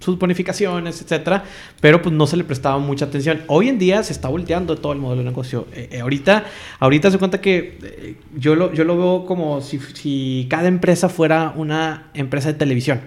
[0.00, 1.44] sus bonificaciones, etcétera,
[1.80, 3.42] pero pues no se le prestaba mucha atención.
[3.46, 5.66] Hoy en día se está volteando todo el modelo de negocio.
[5.72, 6.44] Eh, eh, ahorita,
[6.80, 11.08] ahorita se cuenta que eh, yo, lo, yo lo veo como si, si cada empresa
[11.08, 13.00] fuera una empresa de televisión.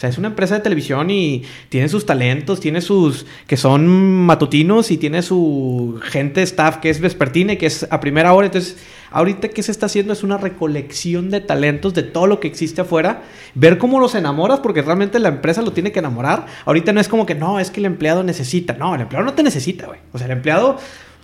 [0.00, 3.86] O sea, es una empresa de televisión y tiene sus talentos, tiene sus que son
[3.86, 8.46] matutinos y tiene su gente staff que es vespertina y que es a primera hora.
[8.46, 8.78] Entonces,
[9.10, 12.80] Ahorita que se está haciendo es una recolección de talentos de todo lo que existe
[12.80, 13.22] afuera,
[13.54, 16.46] ver cómo los enamoras, porque realmente la empresa lo tiene que enamorar.
[16.64, 18.74] Ahorita no es como que no, es que el empleado necesita.
[18.74, 19.98] No, el empleado no te necesita, güey.
[20.12, 20.78] O sea, el empleado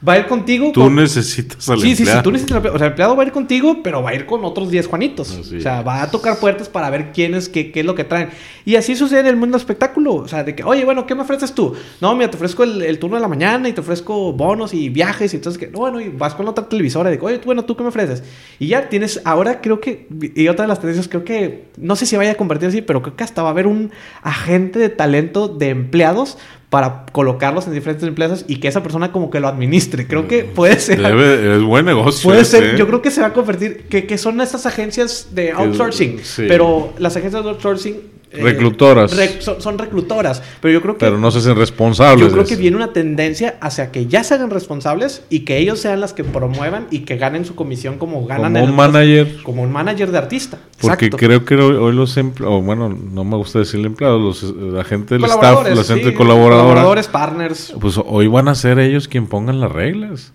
[0.07, 0.71] va a ir contigo.
[0.73, 2.13] Tú necesitas al sí, empleado.
[2.13, 2.77] Sí, sí, tú necesitas al empleado.
[2.77, 4.87] O sea, el empleado va a ir contigo, pero va a ir con otros 10
[4.87, 5.31] Juanitos.
[5.31, 8.05] O sea, va a tocar puertas para ver quién es, qué, qué es lo que
[8.05, 8.31] traen.
[8.65, 10.15] Y así sucede en el mundo del espectáculo.
[10.15, 11.75] O sea, de que, oye, bueno, ¿qué me ofreces tú?
[12.01, 15.33] No, mira, te ofrezco el, turno de la mañana y te ofrezco bonos y viajes.
[15.33, 17.77] Y entonces, que, no, bueno, y vas con otra televisora y digo, oye, bueno, ¿tú
[17.77, 18.23] qué me ofreces?
[18.59, 22.07] Y ya tienes, ahora creo que, y otra de las tendencias, creo que, no sé
[22.07, 23.91] si vaya a convertir así, pero creo que hasta va a haber un
[24.23, 26.39] agente de talento de empleados
[26.77, 30.07] para colocarlos en diferentes empresas y que esa persona como que lo administre.
[30.07, 31.01] Creo que puede ser...
[31.01, 32.29] es buen negocio.
[32.29, 35.53] Puede ser, yo creo que se va a convertir, que, que son estas agencias de
[35.53, 37.97] outsourcing, pero las agencias de outsourcing
[38.33, 39.17] eh, reclutoras.
[39.41, 40.43] son, reclutoras.
[40.61, 41.01] Pero yo creo que.
[41.01, 42.27] Pero no se hacen responsables.
[42.27, 45.81] Yo creo que viene una tendencia hacia que ya se hagan responsables y que ellos
[45.81, 49.43] sean las que promuevan y que ganen su comisión como ganan Como un manager.
[49.43, 50.59] Como un manager de artista.
[50.81, 55.15] Porque creo que hoy, los empleados, bueno, no me gusta decir empleados, los, la gente
[55.15, 56.69] del staff, la gente colaboradora.
[56.69, 57.75] Colaboradores, partners.
[57.81, 60.33] Pues hoy van a ser ellos quien pongan las reglas.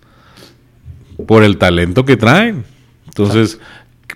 [1.26, 2.64] Por el talento que traen.
[3.06, 3.60] Entonces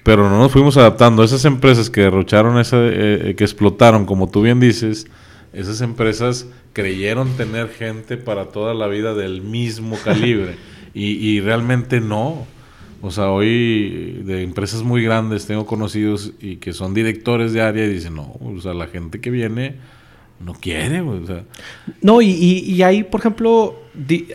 [0.07, 1.25] pero no nos fuimos adaptando.
[1.25, 5.09] Esas empresas que derrocharon, esa, eh, que explotaron, como tú bien dices,
[5.53, 10.55] esas empresas creyeron tener gente para toda la vida del mismo calibre.
[10.95, 12.47] y, y, realmente no.
[13.03, 17.85] O sea, hoy de empresas muy grandes tengo conocidos y que son directores de área
[17.85, 19.75] y dicen, no, o sea, la gente que viene
[20.41, 21.45] no quiere, o sea.
[22.03, 23.81] No, y, y, hay, por ejemplo,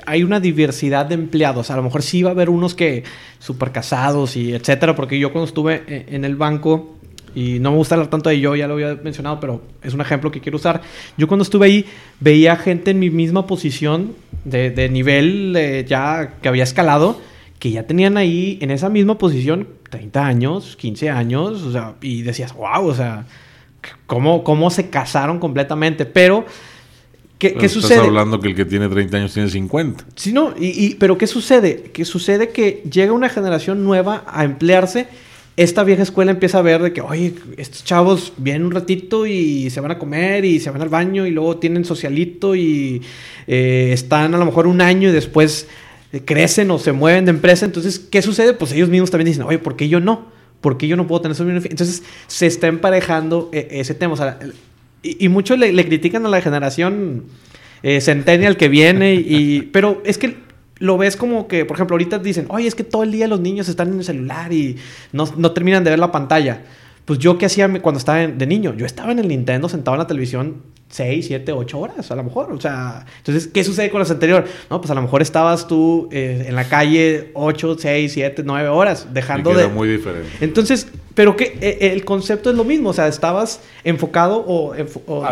[0.06, 1.70] hay una diversidad de empleados.
[1.70, 3.04] A lo mejor sí va a haber unos que
[3.40, 6.98] súper casados y etcétera, porque yo cuando estuve e, en el banco,
[7.34, 10.02] y no me gusta hablar tanto de yo, ya lo había mencionado, pero es un
[10.02, 10.82] ejemplo que quiero usar.
[11.18, 11.86] Yo cuando estuve ahí
[12.20, 17.22] veía gente en mi misma posición de, de nivel ya que había escalado,
[17.60, 22.24] que ya tenían ahí en esa misma posición 30 años, 15 años, o sea, y
[22.24, 23.26] decías, wow, o sea,
[24.06, 26.46] cómo, cómo se casaron completamente, pero...
[27.38, 27.96] ¿Qué, ¿qué sucede?
[27.96, 30.06] Estás hablando que el que tiene 30 años tiene 50.
[30.15, 31.89] Sí, no, y, pero ¿qué sucede?
[31.91, 35.08] Que sucede que llega una generación nueva a emplearse.
[35.58, 39.72] Esta vieja escuela empieza a ver de que, oye, estos chavos vienen un ratito y
[39.72, 43.02] se van a comer y se van al baño y luego tienen socialito y
[43.48, 45.67] eh, están a lo mejor un año y después
[46.26, 47.65] crecen o se mueven de empresa.
[47.65, 48.54] Entonces, ¿qué sucede?
[48.54, 50.28] Pues ellos mismos también dicen, oye, ¿por qué yo no?
[50.62, 51.47] ¿Por qué yo no puedo tener eso?
[51.50, 54.13] Entonces, se está emparejando eh, ese tema.
[54.13, 54.39] O sea,
[55.04, 57.24] y, muchos le, critican a la generación
[57.84, 60.38] eh, centennial que viene, y, pero es que
[60.78, 63.39] lo ves como que, por ejemplo, ahorita dicen, oye, es que todo el día los
[63.39, 64.78] niños están en el celular y
[65.12, 66.63] no, no terminan de ver la pantalla.
[67.06, 70.00] Pues yo qué hacía cuando estaba de niño, yo estaba en el Nintendo sentado en
[70.00, 72.51] la televisión 6, 7, 8 horas a lo mejor.
[72.51, 74.49] O sea, entonces, ¿qué sucede con las anteriores?
[74.69, 78.69] No, pues a lo mejor estabas tú eh, en la calle 8, 6, 7, 9
[78.69, 79.67] horas, dejando de...
[79.67, 80.30] muy diferente.
[80.41, 84.73] Entonces, pero que eh, el concepto es lo mismo, o sea, estabas enfocado o,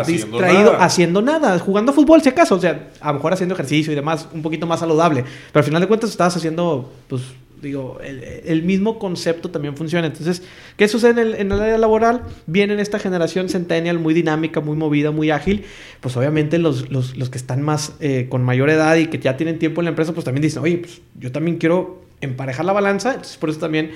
[0.06, 3.96] distraído haciendo nada, jugando fútbol si acaso, o sea, a lo mejor haciendo ejercicio y
[3.96, 7.22] demás, un poquito más saludable, pero al final de cuentas estabas haciendo, pues,
[7.60, 10.06] digo, el, mismo concepto también funciona.
[10.06, 10.42] Entonces,
[10.76, 12.22] ¿qué sucede en el, en el área laboral?
[12.46, 15.64] Viene en esta generación centennial muy dinámica, muy movida, muy ágil.
[16.00, 19.36] Pues obviamente los, los, los que están más eh, con mayor edad y que ya
[19.36, 22.72] tienen tiempo en la empresa, pues también dicen, oye, pues yo también quiero emparejar la
[22.72, 23.10] balanza.
[23.10, 23.92] Entonces, por eso también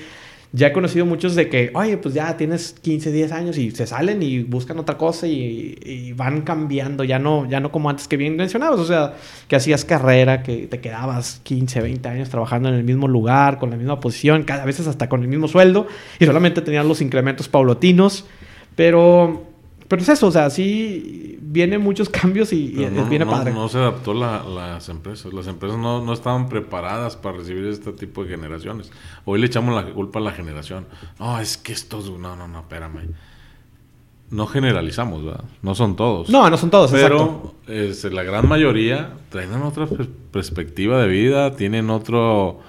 [0.55, 3.85] ya he conocido muchos de que, oye, pues ya tienes 15, 10 años y se
[3.85, 8.15] salen y buscan otra cosa y, van cambiando, ya no, ya no como antes que
[8.15, 9.15] bien mencionabas, o sea,
[9.49, 13.69] que hacías carrera, que te quedabas 15, 20 años trabajando en el mismo lugar, con
[13.69, 15.87] la misma posición, cada vez hasta con el mismo sueldo
[16.19, 18.25] y solamente tenías los incrementos paulatinos,
[18.77, 19.54] pero
[19.95, 23.53] pero es eso, o sea, sí vienen muchos cambios y, viene padre.
[23.53, 25.31] No se adaptó las empresas.
[25.31, 28.91] Las empresas no, no, estaban preparadas para recibir este tipo de generaciones.
[29.23, 30.85] Hoy le echamos la culpa a la generación.
[31.17, 32.11] No, es que estos...
[32.11, 33.11] No, no, no, espérame.
[34.31, 35.45] No generalizamos, ¿verdad?
[35.61, 36.29] No son todos.
[36.29, 39.87] No, no son todos, Pero este, la gran mayoría tienen otra
[40.31, 42.59] perspectiva de vida, tienen otro,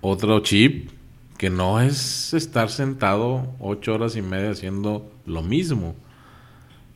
[0.00, 0.90] otro chip
[1.36, 5.96] que no es estar sentado ocho horas y media haciendo lo mismo.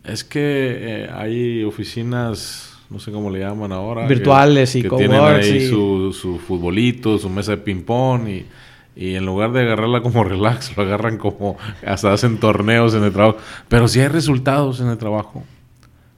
[0.07, 4.07] Es que eh, hay oficinas, no sé cómo le llaman ahora.
[4.07, 8.47] Virtuales y que tienen ahí su, su, futbolito, su mesa de ping-pong y,
[8.95, 13.13] Y en lugar de agarrarla como relax, lo agarran como hasta hacen torneos en el
[13.13, 13.39] trabajo.
[13.69, 15.43] Pero si hay resultados en el trabajo,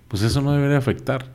[0.09, 1.27] pues eso no debería afectar.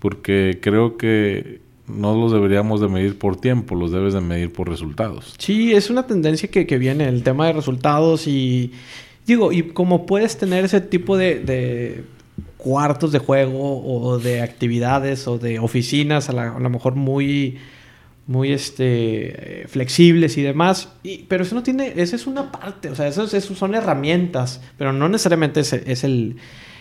[0.00, 4.68] Porque creo que no los deberíamos de medir por tiempo, los debes de medir por
[4.68, 5.34] resultados.
[5.38, 8.72] Sí, es una tendencia que, que viene, el tema de resultados y
[9.26, 12.04] digo, y como puedes tener ese tipo de, de
[12.56, 17.58] cuartos de juego o de actividades o de oficinas a, la, a lo mejor muy
[18.26, 20.92] muy este, flexibles y demás.
[21.02, 24.60] Y, pero eso no tiene, esa es una parte, o sea, eso, eso son herramientas,
[24.76, 26.36] pero no necesariamente es, es, el,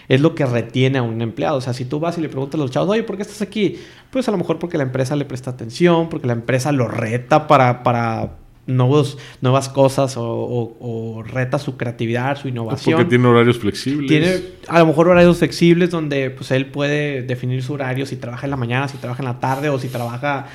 [0.07, 1.57] es lo que retiene a un empleado.
[1.57, 3.41] O sea, si tú vas y le preguntas a los chavos, oye, ¿por qué estás
[3.41, 3.77] aquí?
[4.09, 7.47] Pues a lo mejor porque la empresa le presta atención, porque la empresa lo reta
[7.47, 8.37] para, para
[8.67, 12.97] nuevos, nuevas cosas o, o, o, reta su creatividad, su innovación.
[12.97, 14.07] Porque tiene horarios flexibles.
[14.07, 18.45] Tiene a lo mejor horarios flexibles donde pues él puede definir su horario si trabaja
[18.47, 20.47] en la mañana, si trabaja en la tarde o si trabaja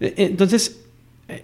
[0.00, 0.83] eh, entonces,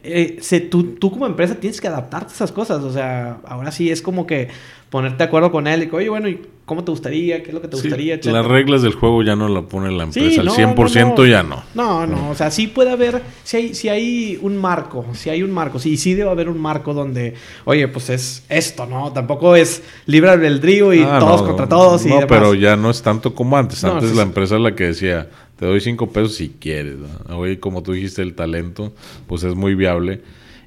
[0.02, 2.82] eh, se, tú, tú, como empresa tienes que adaptarte a esas cosas.
[2.82, 4.48] O sea, ahora sí es como que
[4.90, 7.42] ponerte de acuerdo con él y que, oye, bueno, ¿y cómo te gustaría?
[7.44, 8.18] ¿Qué es lo que te Sí, gustaría?
[8.24, 10.42] las reglas del juego ya no la pone la Sí, empresa.
[10.42, 11.26] no, Al 100% no, no.
[11.26, 11.62] ya no.
[11.74, 15.44] No, no, o sea, sí puede haber, si hay, si hay un marco, si hay
[15.44, 17.34] un marco, sí, sí debe haber un marco donde,
[17.66, 19.12] oye, pues es esto, ¿no?
[19.12, 22.28] Tampoco es libre albedrío y Ah, todos contra todos y No, demás.
[22.28, 23.84] pero ya no es tanto como antes.
[23.84, 24.28] Antes sí, la sí.
[24.28, 25.28] empresa es la que decía,
[25.60, 26.96] te doy cinco pesos si quieres.
[27.28, 28.94] Hoy, como tú dijiste, el talento,
[29.26, 30.22] pues es muy viable.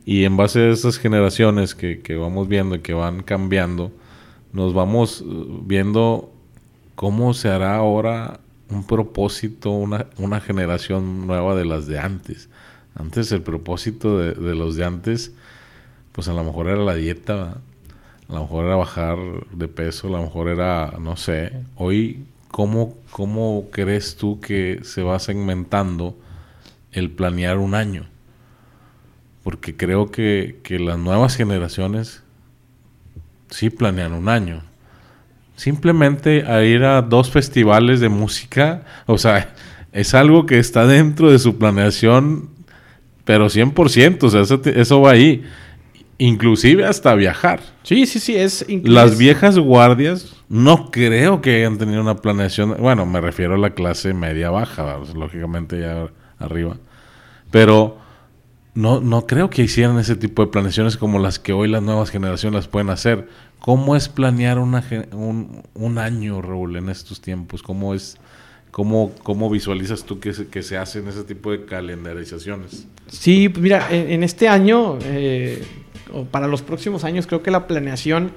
[0.05, 3.91] Y en base a estas generaciones que, que vamos viendo y que van cambiando,
[4.51, 5.25] nos vamos eh,
[5.65, 6.31] viendo
[6.93, 8.39] cómo se hará ahora
[8.69, 12.49] un propósito, una, una generación nueva de las de antes.
[12.93, 15.33] Antes el propósito de, de los de antes,
[16.11, 17.57] pues a lo mejor era la dieta,
[18.29, 19.17] a lo mejor era bajar
[19.53, 25.01] de peso, a lo mejor era, no sé, hoy, ¿cómo, cómo crees tú que se
[25.01, 26.15] va segmentando
[26.91, 28.05] el planear un año?
[29.43, 32.21] Porque creo que, que las nuevas generaciones
[33.49, 34.61] sí planean un año.
[35.55, 39.55] Simplemente a ir a dos festivales de música, o sea,
[39.91, 42.49] es algo que está dentro de su planeación,
[43.25, 45.43] pero 100%, o sea, eso, te- eso va ahí.
[46.19, 47.61] Inclusive hasta viajar.
[47.81, 48.63] Sí, sí, sí, es...
[48.83, 52.75] Las viejas guardias no creo que hayan tenido una planeación.
[52.77, 55.15] Bueno, me refiero a la clase media baja, ¿verdad?
[55.15, 56.77] lógicamente ya arriba.
[57.49, 57.97] Pero
[58.75, 62.11] no, no creo que hicieran ese tipo de planeaciones como las que hoy las nuevas
[62.11, 63.27] generaciones las pueden hacer.
[63.57, 67.63] ¿Cómo es planear un, año, Raúl, en estos tiempos?
[67.63, 68.19] ¿Cómo es,
[68.69, 72.85] cómo, cómo visualizas tú que se, hacen ese tipo de calendarizaciones?
[73.07, 75.63] Sí, pues mira, en, en este año, eh,
[76.13, 78.33] o para los próximos años, creo que la planeación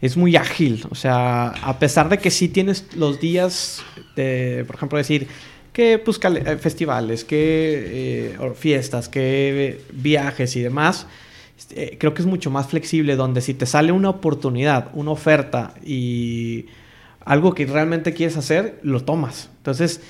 [0.00, 0.84] es muy ágil.
[0.90, 3.82] O sea, a pesar de que sí tienes los días
[4.16, 5.28] de, por ejemplo, decir
[5.72, 11.06] que pues, eh, festivales, que eh, fiestas, que eh, viajes y demás,
[11.70, 15.74] eh, creo que es mucho más flexible donde si te sale una oportunidad, una oferta
[15.84, 16.66] y
[17.24, 19.50] algo que realmente quieres hacer, lo tomas.
[19.58, 20.00] Entonces,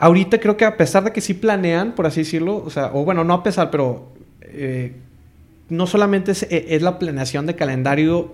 [0.00, 3.04] Ahorita creo que a pesar de que sí planean, por así decirlo, o sea, o
[3.04, 4.12] bueno, no a pesar, pero
[5.68, 8.32] no solamente es, eh, es la planeación de calendario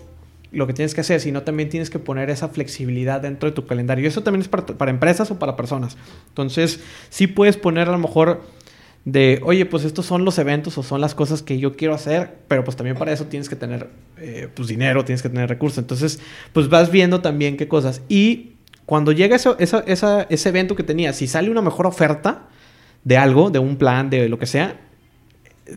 [0.55, 3.66] lo que tienes que hacer, sino también tienes que poner esa flexibilidad dentro de tu
[3.66, 4.05] calendario.
[4.05, 5.96] Y eso también es para, para empresas o para personas.
[6.28, 6.80] Entonces,
[7.11, 8.42] sí puedes poner a lo mejor
[9.05, 12.38] de, oye, pues estos son los eventos o son las cosas que yo quiero hacer,
[12.48, 15.78] pero pues también para eso tienes que tener eh, pues dinero, tienes que tener recursos.
[15.78, 16.20] Entonces,
[16.55, 18.00] pues vas viendo también qué cosas.
[18.09, 18.52] Y
[18.86, 22.48] cuando llega eso, esa- esa- ese evento que tenías, si sale una mejor oferta
[23.02, 24.80] de algo, de un plan, de lo que sea,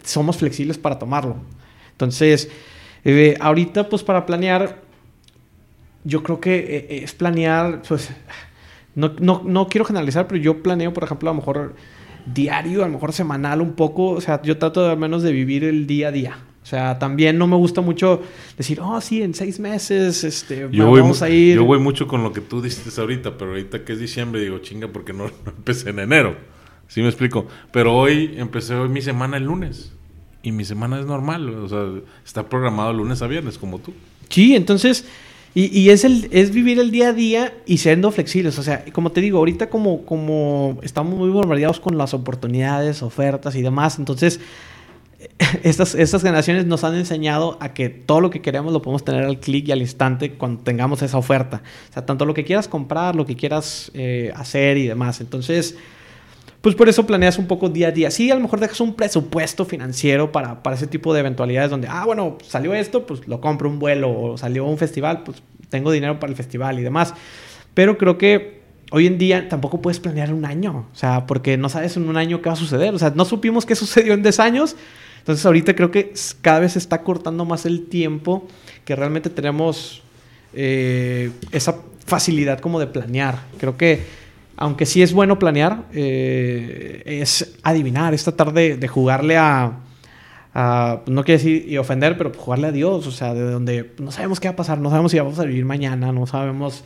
[0.03, 1.35] somos flexibles para tomarlo.
[1.91, 2.49] Entonces,
[3.05, 4.81] eh, ahorita pues para planear,
[6.03, 8.09] yo creo que eh, es planear, pues,
[8.95, 11.75] no, no, no quiero generalizar, pero yo planeo, por ejemplo, a lo mejor
[12.25, 15.31] diario, a lo mejor semanal un poco, o sea, yo trato de, al menos de
[15.31, 16.37] vivir el día a día.
[16.63, 18.21] O sea, también no me gusta mucho
[18.57, 21.55] decir, oh, sí, en seis meses, este, Yo voy, vamos mu- a ir.
[21.55, 24.57] yo voy mucho con lo que tú dices ahorita, pero ahorita que es diciembre digo,
[24.59, 26.35] chinga, porque no, no empecé en enero.
[26.89, 27.47] ¿Sí me explico?
[27.71, 29.93] Pero hoy empecé hoy mi semana el lunes.
[30.47, 31.85] Y mi semana es normal, o sea,
[32.25, 33.91] está programado lunes a viernes, como tú.
[34.29, 35.03] Sí, entonces,
[35.53, 38.57] y, es, el, es vivir el día a día y siendo flexibles.
[38.57, 43.55] O sea, como te digo, ahorita como, como estamos muy bombardeados con las oportunidades, ofertas
[43.57, 44.39] y demás, entonces
[45.63, 49.25] estas, estas generaciones nos han enseñado a que todo lo que queremos lo podemos tener
[49.25, 51.61] al clic y al instante cuando tengamos esa oferta.
[51.89, 55.19] O sea, tanto lo que quieras comprar, lo que quieras eh, hacer y demás.
[55.19, 55.75] Entonces,
[56.61, 58.11] pues por eso planeas un poco día a día.
[58.11, 61.87] Sí, a lo mejor dejas un presupuesto financiero para, para ese tipo de eventualidades donde,
[61.87, 65.91] ah, bueno, salió esto, pues lo compro un vuelo, o salió un festival, pues tengo
[65.91, 67.13] dinero para el festival y demás.
[67.73, 71.69] Pero creo que hoy en día tampoco puedes planear un año, o sea, porque no
[71.69, 72.93] sabes en un año qué va a suceder.
[72.93, 74.75] O sea, no supimos qué sucedió en 10 años.
[75.19, 78.47] Entonces ahorita creo que cada vez se está cortando más el tiempo
[78.85, 80.01] que realmente tenemos
[80.53, 83.41] eh, esa facilidad como de planear.
[83.59, 84.05] Creo que
[84.57, 89.79] aunque sí es bueno planear, eh, es adivinar, es tratar de, jugarle a,
[91.05, 94.39] no quiero decir y ofender, pero jugarle a Dios, o sea, de donde no sabemos
[94.39, 96.83] qué va a pasar, no sabemos si vamos a vivir mañana, no sabemos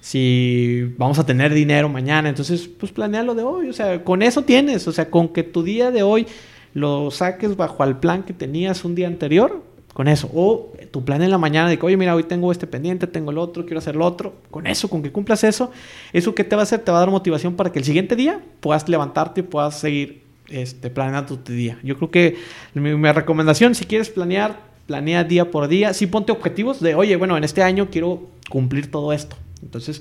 [0.00, 4.22] si vamos a tener dinero mañana, entonces pues planea lo de hoy, o sea, con
[4.22, 6.26] eso tienes, o sea, con que tu día de hoy
[6.72, 9.62] lo saques bajo el plan que tenías un día anterior,
[10.00, 12.66] con eso, o tu plan en la mañana de que, oye, mira, hoy tengo este
[12.66, 15.72] pendiente, tengo el otro, quiero hacer lo otro, con eso, con que cumplas eso,
[16.14, 18.16] eso que te va a hacer, te va a dar motivación para que el siguiente
[18.16, 21.78] día puedas levantarte y puedas seguir este, planeando tu día.
[21.82, 22.38] Yo creo que
[22.72, 27.36] mi, recomendación, si quieres planear, planea día por día, sí ponte objetivos de, oye, bueno,
[27.36, 30.00] en este año quiero cumplir todo esto, entonces,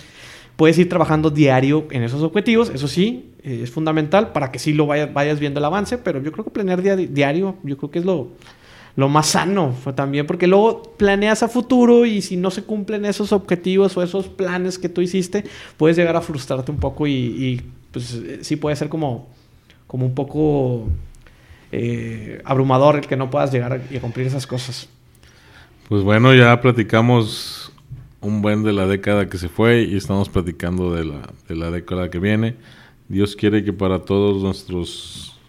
[0.56, 4.72] puedes ir trabajando diario en esos objetivos, eso sí, eh, es fundamental para que sí
[4.72, 8.00] lo vayas, vayas viendo el avance, pero yo creo que planear diario, yo creo que
[8.00, 8.30] es lo,
[9.00, 13.32] lo más sano también, porque luego planeas a futuro y si no se cumplen esos
[13.32, 15.46] objetivos o esos planes que tú hiciste,
[15.78, 17.62] puedes llegar a frustrarte un poco y,
[17.94, 19.30] pues eh, sí puede ser como,
[19.88, 20.90] como un poco
[21.72, 24.90] eh, abrumador el que no puedas llegar a cumplir esas cosas.
[25.88, 27.72] Pues bueno, ya platicamos
[28.20, 31.72] un buen de la década que se fue y estamos platicando de la, de la
[31.72, 32.58] década que viene.
[33.08, 35.40] Dios quiere que para todos nuestros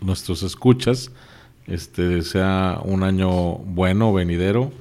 [0.00, 1.12] nuestros escuchas
[1.66, 4.72] este sea un año bueno, venidero.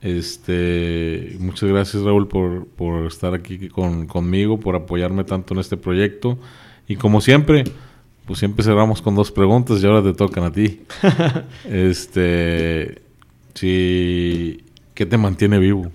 [0.00, 5.76] Este, muchas gracias Raúl por, por estar aquí con, conmigo, por apoyarme tanto en este
[5.76, 6.38] proyecto.
[6.86, 7.64] Y como siempre,
[8.26, 10.82] pues siempre cerramos con dos preguntas y ahora te tocan a ti.
[11.70, 13.00] este,
[13.54, 15.90] si, ¿qué te mantiene vivo?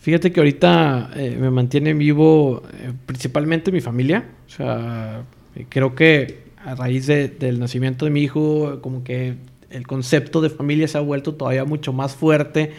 [0.00, 4.24] Fíjate que ahorita eh, me mantiene vivo eh, principalmente mi familia.
[4.46, 5.22] O sea,
[5.68, 9.34] creo que a raíz del nacimiento de mi hijo, como que
[9.70, 12.72] el concepto de familia se ha vuelto todavía mucho más fuerte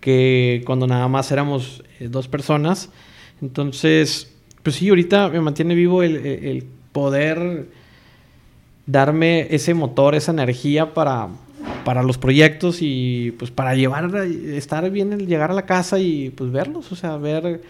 [0.00, 2.90] que cuando nada más éramos eh, dos personas.
[3.40, 4.32] Entonces,
[4.62, 7.66] pues sí, ahorita me mantiene vivo el, el poder
[8.86, 11.28] darme ese motor, esa energía para,
[11.84, 16.52] para los proyectos y pues para llevar, estar bien, llegar a la casa y pues
[16.52, 17.62] verlos, o sea, ver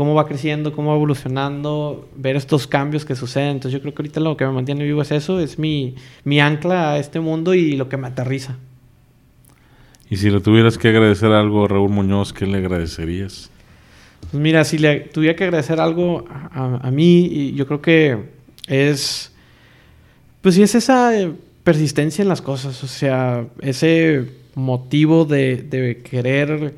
[0.00, 3.50] cómo va creciendo, cómo va evolucionando, ver estos cambios que suceden.
[3.50, 5.94] Entonces yo creo que ahorita lo que me mantiene vivo es eso, es mi,
[6.24, 8.56] mi ancla a este mundo y lo que me aterriza.
[10.08, 13.50] Y si le tuvieras que agradecer algo a Raúl Muñoz, ¿qué le agradecerías?
[14.30, 18.16] Pues mira, si le tuviera que agradecer algo a, a mí, yo creo que
[18.68, 19.34] es,
[20.40, 21.12] pues sí es esa
[21.62, 26.72] persistencia en las cosas, o sea, ese motivo de, querer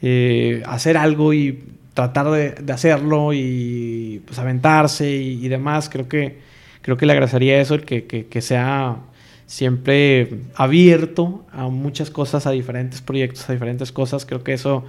[0.00, 6.38] eh, hacer algo y tratar de, hacerlo y pues aventarse y, demás, creo que,
[6.82, 8.98] creo que le agradecería eso, el que, sea
[9.46, 14.84] siempre abierto a muchas cosas, a diferentes proyectos, a diferentes cosas, creo que eso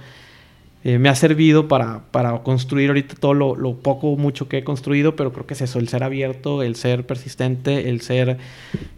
[0.84, 4.58] eh, me ha servido para, para, construir ahorita todo lo, lo, poco o mucho que
[4.58, 8.36] he construido, pero creo que es eso, el ser abierto, el ser persistente, el ser,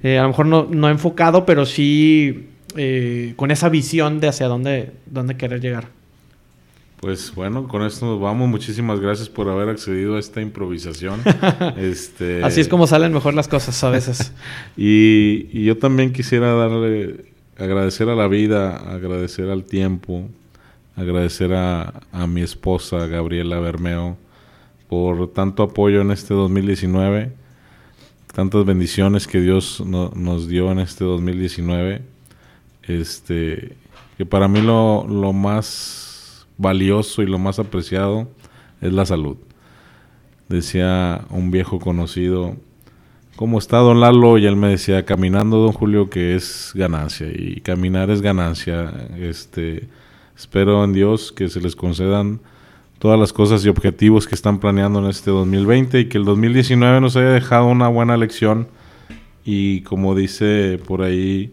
[0.02, 4.48] eh, a lo mejor no, no, enfocado, pero sí eh, con esa visión de hacia
[4.48, 5.99] dónde, dónde querer llegar.
[7.00, 8.46] Pues bueno, con esto nos vamos.
[8.48, 11.22] Muchísimas gracias por haber accedido a esta improvisación.
[11.78, 12.44] este...
[12.44, 14.34] Así es como salen mejor las cosas a veces.
[14.76, 17.24] y, y yo también quisiera darle,
[17.56, 20.28] agradecer a la vida, agradecer al tiempo,
[20.94, 24.18] agradecer a, mi esposa Gabriela Bermeo
[24.88, 27.32] por tanto apoyo en este 2019,
[28.34, 32.02] tantas bendiciones que Dios nos dio en este 2019.
[32.82, 33.76] Este,
[34.18, 35.99] que para mí lo, lo más
[36.60, 38.28] valioso y lo más apreciado
[38.80, 39.36] es la salud.
[40.48, 42.56] Decía un viejo conocido,
[43.36, 44.38] ¿cómo está don Lalo?
[44.38, 47.28] Y él me decía, caminando don Julio, que es ganancia.
[47.28, 48.92] Y caminar es ganancia.
[49.18, 49.88] Este,
[50.40, 52.40] Espero en Dios que se les concedan
[52.98, 57.02] todas las cosas y objetivos que están planeando en este 2020 y que el 2019
[57.02, 58.66] nos haya dejado una buena lección
[59.44, 61.52] y como dice por ahí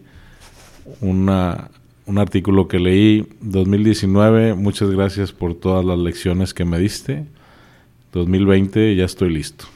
[1.02, 1.70] una,
[2.08, 7.26] un artículo que leí, 2019, muchas gracias por todas las lecciones que me diste.
[8.14, 9.66] 2020 ya estoy listo.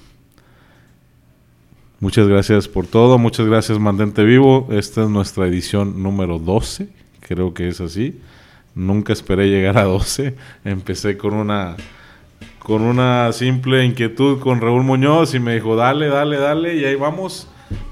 [2.01, 4.67] Muchas gracias por todo, muchas gracias Mantente Vivo.
[4.71, 6.89] Esta es nuestra edición número 12,
[7.21, 8.19] creo que es así.
[8.75, 10.35] Nunca esperé llegar a 12.
[10.65, 11.77] Empecé con una
[12.61, 16.95] con una simple inquietud con Raúl Muñoz y me dijo, dale, dale, dale, y ahí
[16.95, 17.47] vamos.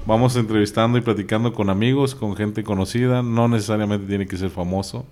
[0.05, 3.21] Vamos entrevistando y platicando con amigos, con gente conocida.
[3.21, 5.05] No necesariamente tiene que ser famoso.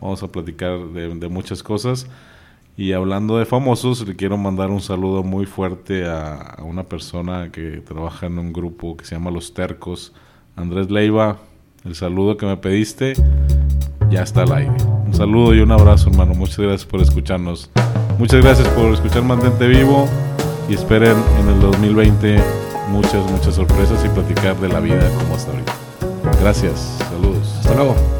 [0.00, 2.06] Vamos a platicar de, muchas cosas.
[2.76, 7.50] Y hablando de famosos, le quiero mandar un saludo muy fuerte a, a, una persona
[7.52, 10.14] que trabaja en un grupo que se llama Los Tercos,
[10.56, 11.38] Andrés Leiva.
[11.84, 13.14] El saludo que me pediste
[14.10, 14.72] ya está al aire.
[15.06, 16.34] Un saludo y un abrazo, hermano.
[16.34, 17.70] Muchas gracias por escucharnos.
[18.18, 20.08] Muchas gracias por escuchar Mantente Vivo
[20.68, 25.52] y esperen en el 2020 muchas, muchas sorpresas y platicar de la vida como hasta
[25.52, 25.72] ahorita.
[26.40, 27.56] Gracias, saludos.
[27.60, 28.19] Hasta luego.